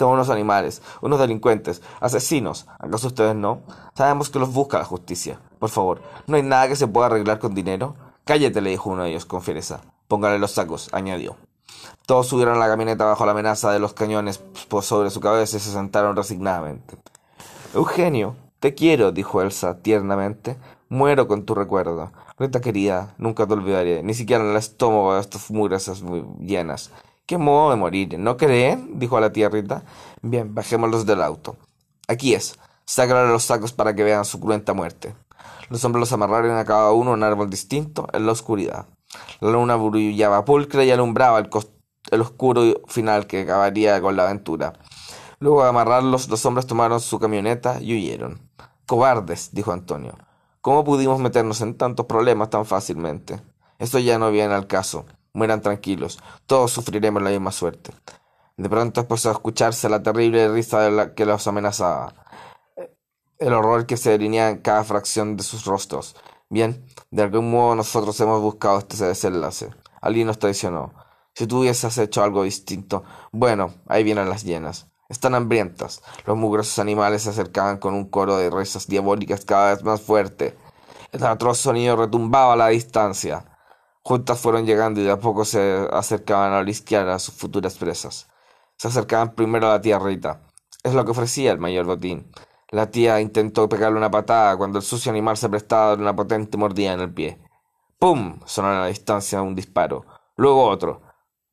Son 0.00 0.12
unos 0.12 0.30
animales, 0.30 0.80
unos 1.02 1.20
delincuentes, 1.20 1.82
asesinos. 2.00 2.66
¿Acaso 2.78 3.08
ustedes 3.08 3.36
no? 3.36 3.60
Sabemos 3.94 4.30
que 4.30 4.38
los 4.38 4.50
busca 4.50 4.78
la 4.78 4.86
justicia. 4.86 5.38
Por 5.58 5.68
favor, 5.68 6.00
¿no 6.26 6.36
hay 6.36 6.42
nada 6.42 6.68
que 6.68 6.76
se 6.76 6.86
pueda 6.86 7.08
arreglar 7.08 7.38
con 7.38 7.54
dinero? 7.54 7.96
Cállate, 8.24 8.62
le 8.62 8.70
dijo 8.70 8.88
uno 8.88 9.02
de 9.02 9.10
ellos 9.10 9.26
con 9.26 9.42
fiereza. 9.42 9.82
Póngale 10.08 10.38
los 10.38 10.52
sacos, 10.52 10.88
añadió. 10.92 11.36
Todos 12.06 12.28
subieron 12.28 12.56
a 12.56 12.60
la 12.60 12.68
camioneta 12.68 13.04
bajo 13.04 13.26
la 13.26 13.32
amenaza 13.32 13.72
de 13.72 13.78
los 13.78 13.92
cañones 13.92 14.42
sobre 14.80 15.10
su 15.10 15.20
cabeza 15.20 15.58
y 15.58 15.60
se 15.60 15.70
sentaron 15.70 16.16
resignadamente. 16.16 16.96
Eugenio, 17.74 18.36
te 18.58 18.74
quiero, 18.74 19.12
dijo 19.12 19.42
Elsa 19.42 19.82
tiernamente. 19.82 20.56
Muero 20.88 21.28
con 21.28 21.44
tu 21.44 21.54
recuerdo. 21.54 22.10
Rita 22.38 22.62
querida, 22.62 23.14
nunca 23.18 23.46
te 23.46 23.52
olvidaré, 23.52 24.02
ni 24.02 24.14
siquiera 24.14 24.42
en 24.42 24.52
el 24.52 24.56
estómago 24.56 25.12
de 25.12 25.20
estas 25.20 25.50
murasas 25.50 26.00
muy 26.00 26.24
llenas. 26.40 26.90
¿Qué 27.30 27.38
modo 27.38 27.70
de 27.70 27.76
morir? 27.76 28.18
¿No 28.18 28.36
creen? 28.36 28.98
dijo 28.98 29.20
la 29.20 29.30
tía 29.30 29.48
Rita. 29.48 29.84
Bien, 30.20 30.52
bajémoslos 30.52 31.06
del 31.06 31.22
auto. 31.22 31.54
Aquí 32.08 32.34
es. 32.34 32.58
Sácale 32.84 33.28
los 33.28 33.44
sacos 33.44 33.72
para 33.72 33.94
que 33.94 34.02
vean 34.02 34.24
su 34.24 34.40
cruenta 34.40 34.72
muerte. 34.72 35.14
Los 35.68 35.84
hombres 35.84 36.00
los 36.00 36.12
amarraron 36.12 36.58
a 36.58 36.64
cada 36.64 36.90
uno 36.90 37.12
un 37.12 37.22
árbol 37.22 37.48
distinto 37.48 38.08
en 38.12 38.26
la 38.26 38.32
oscuridad. 38.32 38.86
La 39.38 39.52
luna 39.52 39.76
brillaba 39.76 40.44
pulcra 40.44 40.82
y 40.82 40.90
alumbraba 40.90 41.38
el, 41.38 41.48
el 42.10 42.20
oscuro 42.20 42.62
final 42.88 43.28
que 43.28 43.42
acabaría 43.42 44.00
con 44.00 44.16
la 44.16 44.24
aventura. 44.24 44.72
Luego 45.38 45.62
de 45.62 45.68
amarrarlos, 45.68 46.28
los 46.28 46.44
hombres 46.46 46.66
tomaron 46.66 47.00
su 47.00 47.20
camioneta 47.20 47.80
y 47.80 47.94
huyeron. 47.94 48.40
Cobardes, 48.86 49.50
dijo 49.52 49.70
Antonio. 49.70 50.18
¿Cómo 50.62 50.82
pudimos 50.82 51.20
meternos 51.20 51.60
en 51.60 51.76
tantos 51.76 52.06
problemas 52.06 52.50
tan 52.50 52.66
fácilmente? 52.66 53.40
Esto 53.78 54.00
ya 54.00 54.18
no 54.18 54.32
viene 54.32 54.52
al 54.52 54.66
caso. 54.66 55.06
Mueran 55.32 55.62
tranquilos. 55.62 56.18
Todos 56.46 56.72
sufriremos 56.72 57.22
la 57.22 57.30
misma 57.30 57.52
suerte. 57.52 57.92
De 58.56 58.68
pronto 58.68 59.00
empezó 59.00 59.30
a 59.30 59.32
escucharse 59.32 59.88
la 59.88 60.02
terrible 60.02 60.48
risa 60.48 60.80
de 60.80 60.90
la 60.90 61.14
que 61.14 61.24
los 61.24 61.46
amenazaba. 61.46 62.14
El 63.38 63.52
horror 63.54 63.86
que 63.86 63.96
se 63.96 64.10
delineaba 64.10 64.50
en 64.50 64.58
cada 64.58 64.84
fracción 64.84 65.36
de 65.36 65.42
sus 65.42 65.64
rostros. 65.64 66.14
Bien, 66.50 66.84
de 67.10 67.22
algún 67.22 67.50
modo 67.50 67.74
nosotros 67.74 68.20
hemos 68.20 68.42
buscado 68.42 68.78
este 68.78 69.02
desenlace. 69.04 69.70
Ali 70.00 70.24
nos 70.24 70.38
traicionó. 70.38 70.92
Si 71.34 71.46
tú 71.46 71.60
hubieses 71.60 71.96
hecho 71.96 72.22
algo 72.22 72.42
distinto. 72.42 73.04
Bueno, 73.32 73.72
ahí 73.86 74.04
vienen 74.04 74.28
las 74.28 74.44
llenas. 74.44 74.88
Están 75.08 75.34
hambrientas. 75.34 76.02
Los 76.26 76.36
mugrosos 76.36 76.78
animales 76.78 77.22
se 77.22 77.30
acercaban 77.30 77.78
con 77.78 77.94
un 77.94 78.10
coro 78.10 78.36
de 78.36 78.50
risas 78.50 78.86
diabólicas 78.86 79.44
cada 79.44 79.74
vez 79.74 79.82
más 79.82 80.00
fuerte. 80.00 80.56
El 81.12 81.24
atroz 81.24 81.58
sonido 81.58 81.96
retumbaba 81.96 82.52
a 82.52 82.56
la 82.56 82.68
distancia. 82.68 83.49
Fueron 84.10 84.66
llegando 84.66 85.00
y 85.00 85.04
de 85.04 85.12
a 85.12 85.20
poco 85.20 85.44
se 85.44 85.86
acercaban 85.92 86.52
a 86.52 86.58
olisquear 86.58 87.08
a 87.08 87.20
sus 87.20 87.32
futuras 87.32 87.76
presas. 87.76 88.28
Se 88.76 88.88
acercaban 88.88 89.36
primero 89.36 89.68
a 89.68 89.74
la 89.74 89.80
tía 89.80 90.00
Rita. 90.00 90.40
Es 90.82 90.94
lo 90.94 91.04
que 91.04 91.12
ofrecía 91.12 91.52
el 91.52 91.60
mayor 91.60 91.86
botín. 91.86 92.28
La 92.70 92.90
tía 92.90 93.20
intentó 93.20 93.68
pegarle 93.68 93.98
una 93.98 94.10
patada 94.10 94.56
cuando 94.56 94.78
el 94.78 94.84
sucio 94.84 95.12
animal 95.12 95.36
se 95.36 95.48
prestaba 95.48 95.94
una 95.94 96.16
potente 96.16 96.56
mordida 96.56 96.92
en 96.92 97.00
el 97.00 97.14
pie. 97.14 97.38
¡Pum! 98.00 98.40
sonó 98.46 98.68
a 98.70 98.80
la 98.80 98.86
distancia 98.86 99.42
un 99.42 99.54
disparo. 99.54 100.04
Luego 100.34 100.64
otro. 100.64 101.02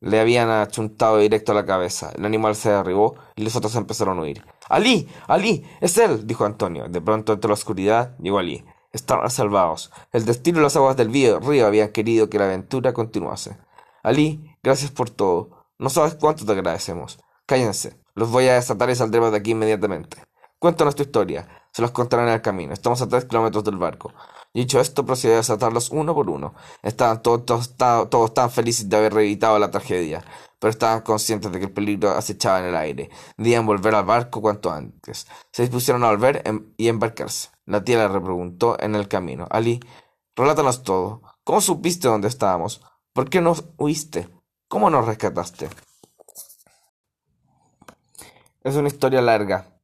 Le 0.00 0.18
habían 0.18 0.50
achuntado 0.50 1.18
directo 1.18 1.52
a 1.52 1.54
la 1.54 1.64
cabeza. 1.64 2.10
El 2.16 2.24
animal 2.24 2.56
se 2.56 2.70
derribó 2.70 3.14
y 3.36 3.44
los 3.44 3.54
otros 3.54 3.76
empezaron 3.76 4.18
a 4.18 4.22
huir. 4.22 4.44
¡Ali! 4.68 5.08
¡Ali! 5.28 5.64
¡Es 5.80 5.96
él! 5.98 6.26
dijo 6.26 6.44
Antonio. 6.44 6.88
De 6.88 7.00
pronto, 7.00 7.34
entre 7.34 7.48
la 7.48 7.54
oscuridad, 7.54 8.16
llegó 8.18 8.40
Ali. 8.40 8.64
Estaban 8.92 9.30
salvados. 9.30 9.90
El 10.12 10.24
destino 10.24 10.60
y 10.60 10.62
las 10.62 10.76
aguas 10.76 10.96
del 10.96 11.12
río 11.12 11.66
habían 11.66 11.90
querido 11.90 12.30
que 12.30 12.38
la 12.38 12.46
aventura 12.46 12.92
continuase. 12.92 13.58
Ali, 14.02 14.56
gracias 14.62 14.90
por 14.90 15.10
todo. 15.10 15.66
No 15.78 15.90
sabes 15.90 16.14
cuánto 16.14 16.44
te 16.44 16.52
agradecemos. 16.52 17.18
Cállense. 17.46 18.00
Los 18.14 18.30
voy 18.30 18.48
a 18.48 18.54
desatar 18.54 18.90
y 18.90 18.96
saldremos 18.96 19.30
de 19.30 19.38
aquí 19.38 19.52
inmediatamente. 19.52 20.18
Cuéntanos 20.58 20.96
tu 20.96 21.02
historia. 21.02 21.46
Se 21.72 21.82
los 21.82 21.92
contarán 21.92 22.28
en 22.28 22.34
el 22.34 22.42
camino. 22.42 22.72
Estamos 22.72 23.00
a 23.00 23.08
tres 23.08 23.26
kilómetros 23.26 23.62
del 23.62 23.76
barco. 23.76 24.12
Dicho 24.52 24.80
esto, 24.80 25.06
procedió 25.06 25.34
a 25.34 25.38
desatarlos 25.38 25.90
uno 25.90 26.14
por 26.14 26.28
uno. 26.28 26.54
Estaban 26.82 27.22
todos, 27.22 27.76
tan 28.34 28.50
felices 28.50 28.88
de 28.88 28.96
haber 28.96 29.12
evitado 29.18 29.58
la 29.58 29.70
tragedia, 29.70 30.24
pero 30.58 30.70
estaban 30.70 31.02
conscientes 31.02 31.52
de 31.52 31.58
que 31.60 31.66
el 31.66 31.72
peligro 31.72 32.10
acechaba 32.10 32.58
en 32.58 32.64
el 32.66 32.76
aire. 32.76 33.10
Debían 33.36 33.66
volver 33.66 33.94
al 33.94 34.04
barco 34.04 34.40
cuanto 34.40 34.72
antes. 34.72 35.28
Se 35.52 35.62
dispusieron 35.62 36.02
a 36.02 36.08
volver 36.08 36.42
em, 36.44 36.72
y 36.76 36.88
embarcarse. 36.88 37.50
La 37.68 37.84
tía 37.84 37.98
le 37.98 38.08
repreguntó 38.08 38.76
en 38.80 38.94
el 38.94 39.08
camino. 39.08 39.46
Ali, 39.50 39.80
relátanos 40.34 40.82
todo. 40.82 41.22
¿Cómo 41.44 41.60
supiste 41.60 42.08
dónde 42.08 42.28
estábamos? 42.28 42.80
¿Por 43.12 43.28
qué 43.28 43.40
nos 43.40 43.64
huiste? 43.76 44.28
¿Cómo 44.68 44.88
nos 44.90 45.06
rescataste? 45.06 45.68
Es 48.64 48.74
una 48.74 48.88
historia 48.88 49.20
larga, 49.20 49.78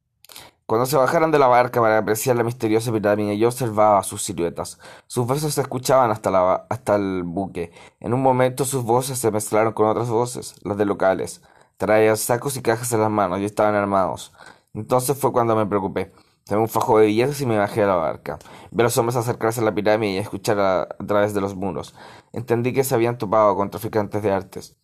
cuando 0.67 0.87
se 0.87 0.97
bajaron 0.97 1.29
de 1.29 1.37
la 1.37 1.45
barca 1.45 1.79
para 1.79 1.99
apreciar 1.99 2.35
la 2.37 2.43
misteriosa 2.43 2.91
pirámide, 2.91 3.37
yo 3.37 3.49
observaba 3.49 4.01
sus 4.01 4.23
siluetas. 4.23 4.79
Sus 5.05 5.27
voces 5.27 5.53
se 5.53 5.61
escuchaban 5.61 6.09
hasta, 6.09 6.31
la, 6.31 6.65
hasta 6.71 6.95
el 6.95 7.21
buque. 7.21 7.71
En 7.99 8.15
un 8.15 8.23
momento 8.23 8.65
sus 8.65 8.83
voces 8.83 9.19
se 9.19 9.29
mezclaron 9.29 9.73
con 9.73 9.87
otras 9.87 10.09
voces, 10.09 10.55
las 10.63 10.75
de 10.77 10.85
locales. 10.85 11.43
Traían 11.77 12.17
sacos 12.17 12.57
y 12.57 12.63
cajas 12.63 12.91
en 12.93 13.01
las 13.01 13.11
manos 13.11 13.41
y 13.41 13.45
estaban 13.45 13.75
armados. 13.75 14.33
Entonces 14.73 15.15
fue 15.15 15.31
cuando 15.31 15.55
me 15.55 15.67
preocupé. 15.67 16.11
Tomé 16.47 16.61
un 16.61 16.69
fajo 16.69 16.99
de 16.99 17.07
billetes 17.07 17.41
y 17.41 17.47
me 17.47 17.57
bajé 17.57 17.81
a 17.81 17.87
la 17.87 17.95
barca. 17.95 18.37
Vi 18.69 18.81
a 18.81 18.83
los 18.83 18.95
hombres 18.99 19.15
acercarse 19.15 19.61
a 19.61 19.63
la 19.63 19.73
pirámide 19.73 20.11
y 20.11 20.17
escuchar 20.17 20.59
a, 20.59 20.87
través 21.07 21.33
de 21.33 21.41
los 21.41 21.55
muros. 21.55 21.95
Entendí 22.33 22.71
que 22.71 22.83
se 22.83 22.93
habían 22.93 23.17
topado 23.17 23.55
con 23.55 23.71
traficantes 23.71 24.21
de 24.21 24.31
artes. 24.31 24.75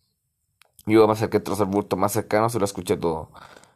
Yo 0.86 1.06
me 1.06 1.12
acerqué 1.12 1.38
tras 1.38 1.60
el 1.60 1.66
bulto 1.66 1.96
más 1.96 2.10
cercano 2.10 2.48
y 2.52 2.58
lo 2.58 2.64
escuché 2.64 2.96
todo. 2.96 3.30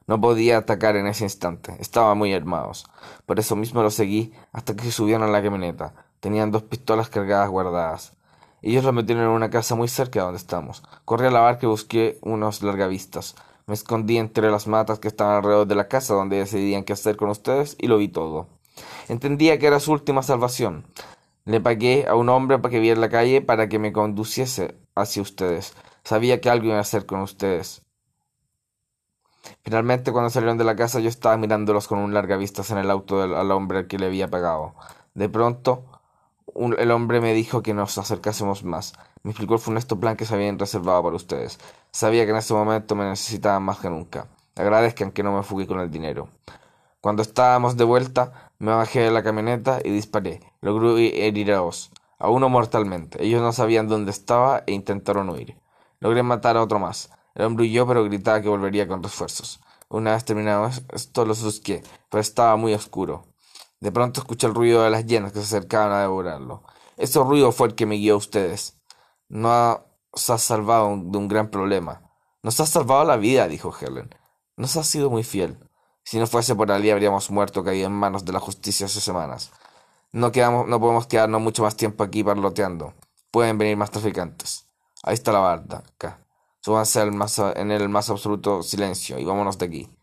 No 0.09 0.21
podía 0.21 0.59
atacar 0.59 0.97
en 0.97 1.07
ese 1.07 1.23
instante, 1.23 1.77
estaban 1.79 2.19
muy 2.19 2.35
armados. 2.35 2.87
Por 3.25 3.39
eso 3.39 3.55
mismo 3.55 3.85
los 3.85 3.95
seguí 3.95 4.33
hasta 4.53 4.75
que 4.75 4.83
se 4.83 4.91
subieron 4.91 5.23
a 5.23 5.31
la 5.31 5.41
camioneta. 5.41 5.95
Tenían 6.19 6.51
dos 6.51 6.65
pistolas 6.65 7.09
cargadas 7.09 7.51
guardadas. 7.51 8.17
Ellos 8.63 8.83
los 8.83 8.95
metieron 8.95 9.23
en 9.23 9.31
una 9.31 9.49
casa 9.49 9.77
muy 9.77 9.87
cerca 9.87 10.19
de 10.19 10.25
donde 10.25 10.39
estamos. 10.39 10.83
Corrí 11.05 11.27
a 11.27 11.31
la 11.31 11.39
barca 11.39 11.67
y 11.67 11.69
busqué 11.69 12.19
unos 12.23 12.65
largavistas. 12.65 13.37
Me 13.67 13.75
escondí 13.75 14.17
entre 14.19 14.51
las 14.51 14.69
matas 14.69 15.01
que 15.01 15.09
estaban 15.09 15.37
alrededor 15.37 15.67
de 15.67 15.75
la 15.75 15.89
casa 15.89 16.15
donde 16.15 16.37
decidían 16.37 16.85
qué 16.85 16.93
hacer 16.93 17.17
con 17.17 17.31
ustedes 17.31 17.77
y 17.81 17.89
lo 17.89 17.99
vi 17.99 18.07
todo. 18.07 18.47
Entendía 19.09 19.59
que 19.59 19.67
era 19.67 19.81
su 19.81 19.91
última 19.91 20.23
salvación. 20.23 20.87
Le 21.45 21.61
pagué 21.61 22.07
a 22.07 22.15
un 22.15 22.29
hombre 22.29 22.59
para 22.61 22.71
que 22.71 22.79
viera 22.79 23.01
la 23.01 23.09
calle 23.09 23.43
para 23.43 23.69
que 23.69 23.81
me 23.81 23.93
conduciese 23.93 24.77
hacia 24.95 25.23
ustedes. 25.23 25.75
Sabía 26.05 26.41
que 26.41 26.49
algo 26.49 26.67
iba 26.67 26.77
a 26.77 26.81
hacer 26.81 27.07
con 27.07 27.21
ustedes. 27.21 27.83
Finalmente, 29.63 30.13
cuando 30.13 30.31
salieron 30.31 30.59
de 30.59 30.65
la 30.65 30.77
casa, 30.77 31.01
yo 31.01 31.09
estaba 31.09 31.37
mirándolos 31.37 31.89
con 31.89 31.99
un 31.99 32.15
larga 32.15 32.37
vista 32.37 32.63
en 32.71 32.79
el 32.79 32.91
auto 32.91 33.21
del, 33.21 33.35
al 33.35 33.51
hombre 33.51 33.89
que 33.89 33.99
le 33.99 34.07
había 34.07 34.29
pagado. 34.29 34.75
De 35.15 35.29
pronto, 35.29 35.96
el 36.55 36.91
hombre 36.91 37.21
me 37.21 37.35
dijo 37.35 37.63
que 37.63 37.75
nos 37.75 37.99
acercásemos 37.99 38.65
más. 38.65 38.95
Me 39.23 39.31
explicó 39.31 39.55
el 39.55 39.61
funesto 39.61 39.99
plan 39.99 40.17
que 40.17 40.25
se 40.25 40.35
habían 40.35 40.59
reservado 40.59 41.03
para 41.03 41.17
ustedes. 41.17 41.59
Sabía 41.91 42.25
que 42.25 42.31
en 42.31 42.37
ese 42.37 42.55
momento 42.55 42.95
me 42.95 43.05
necesitaban 43.05 43.63
más 43.63 43.79
que 43.79 43.91
nunca. 43.91 44.29
Agradezcan 44.55 45.13
que 45.13 45.23
no 45.23 45.33
me 45.33 45.43
fugué 45.43 45.67
con 45.67 45.81
el 45.81 45.91
dinero. 45.91 46.29
Cuando 47.01 47.23
estábamos 47.23 47.77
de 47.77 47.85
vuelta, 47.85 48.51
me 48.59 48.73
bajé 48.73 49.01
de 49.01 49.11
la 49.11 49.23
camioneta 49.23 49.81
y 49.85 49.91
disparé. 49.91 50.41
Logré 50.61 51.27
herir 51.27 51.53
a 51.53 51.59
dos, 51.59 51.91
a 52.19 52.31
uno 52.31 52.49
mortalmente. 52.49 53.23
Ellos 53.23 53.43
no 53.43 53.53
sabían 53.53 53.89
dónde 53.89 54.11
estaba 54.11 54.63
e 54.67 54.73
intentaron 54.73 55.29
huir. 55.29 55.57
Logré 56.01 56.23
matar 56.23 56.57
a 56.57 56.63
otro 56.63 56.79
más. 56.79 57.11
El 57.35 57.45
hombre 57.45 57.65
huyó, 57.65 57.87
pero 57.87 58.05
gritaba 58.05 58.41
que 58.41 58.49
volvería 58.49 58.89
con 58.89 59.03
refuerzos. 59.03 59.61
Una 59.89 60.15
vez 60.15 60.25
terminado 60.25 60.69
esto, 60.93 61.25
lo 61.25 61.35
busqué, 61.35 61.83
pero 62.11 62.21
estaba 62.21 62.57
muy 62.57 62.75
oscuro. 62.75 63.25
De 63.81 63.93
pronto 63.93 64.21
escuché 64.21 64.47
el 64.47 64.55
ruido 64.55 64.83
de 64.83 64.91
las 64.91 65.07
llenas 65.07 65.33
que 65.33 65.41
se 65.41 65.57
acercaban 65.57 65.93
a 65.93 66.01
devorarlo. 66.01 66.63
Ese 66.97 67.19
ruido 67.21 67.53
fue 67.53 67.69
el 67.69 67.75
que 67.75 67.87
me 67.87 67.97
guió 67.97 68.15
a 68.15 68.19
ustedes. 68.19 68.79
Nos 69.29 69.81
has 70.29 70.43
salvado 70.43 70.97
de 70.97 71.19
un 71.19 71.29
gran 71.29 71.51
problema. 71.51 72.03
Nos 72.43 72.59
has 72.61 72.71
salvado 72.71 73.05
la 73.05 73.17
vida, 73.17 73.49
dijo 73.49 73.75
Helen. 73.79 74.15
Nos 74.57 74.77
has 74.77 74.87
sido 74.87 75.11
muy 75.11 75.25
fiel. 75.25 75.59
Si 76.05 76.19
no 76.19 76.27
fuese 76.27 76.55
por 76.55 76.71
allí 76.71 76.91
habríamos 76.91 77.31
muerto 77.31 77.65
caído 77.65 77.89
en 77.89 77.93
manos 77.93 78.25
de 78.25 78.33
la 78.33 78.41
justicia 78.41 78.87
hace 78.87 79.01
semanas. 79.01 79.51
No, 80.13 80.33
quedamos, 80.33 80.67
no 80.67 80.81
podemos 80.81 81.07
quedarnos 81.07 81.41
mucho 81.41 81.63
más 81.63 81.77
tiempo 81.77 82.05
aquí 82.05 82.25
parloteando. 82.25 82.95
Pueden 83.31 83.59
venir 83.59 83.77
más 83.77 83.91
traficantes. 83.91 84.67
Ahí 85.03 85.15
está 85.15 85.33
la 85.33 85.41
barda, 85.41 85.83
acá. 85.95 86.25
Súbanse 86.61 87.03
en 87.03 87.71
el 87.71 87.89
más 87.89 88.09
absoluto 88.09 88.63
silencio 88.63 89.19
y 89.19 89.25
vámonos 89.25 89.59
de 89.59 89.67
aquí. 89.67 89.96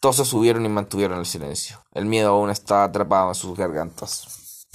Todos 0.00 0.16
se 0.16 0.24
subieron 0.24 0.64
y 0.64 0.68
mantuvieron 0.68 1.18
el 1.18 1.26
silencio. 1.26 1.82
El 1.92 2.06
miedo 2.06 2.30
aún 2.30 2.50
estaba 2.50 2.84
atrapado 2.84 3.30
en 3.30 3.34
sus 3.34 3.56
gargantas. 3.56 4.47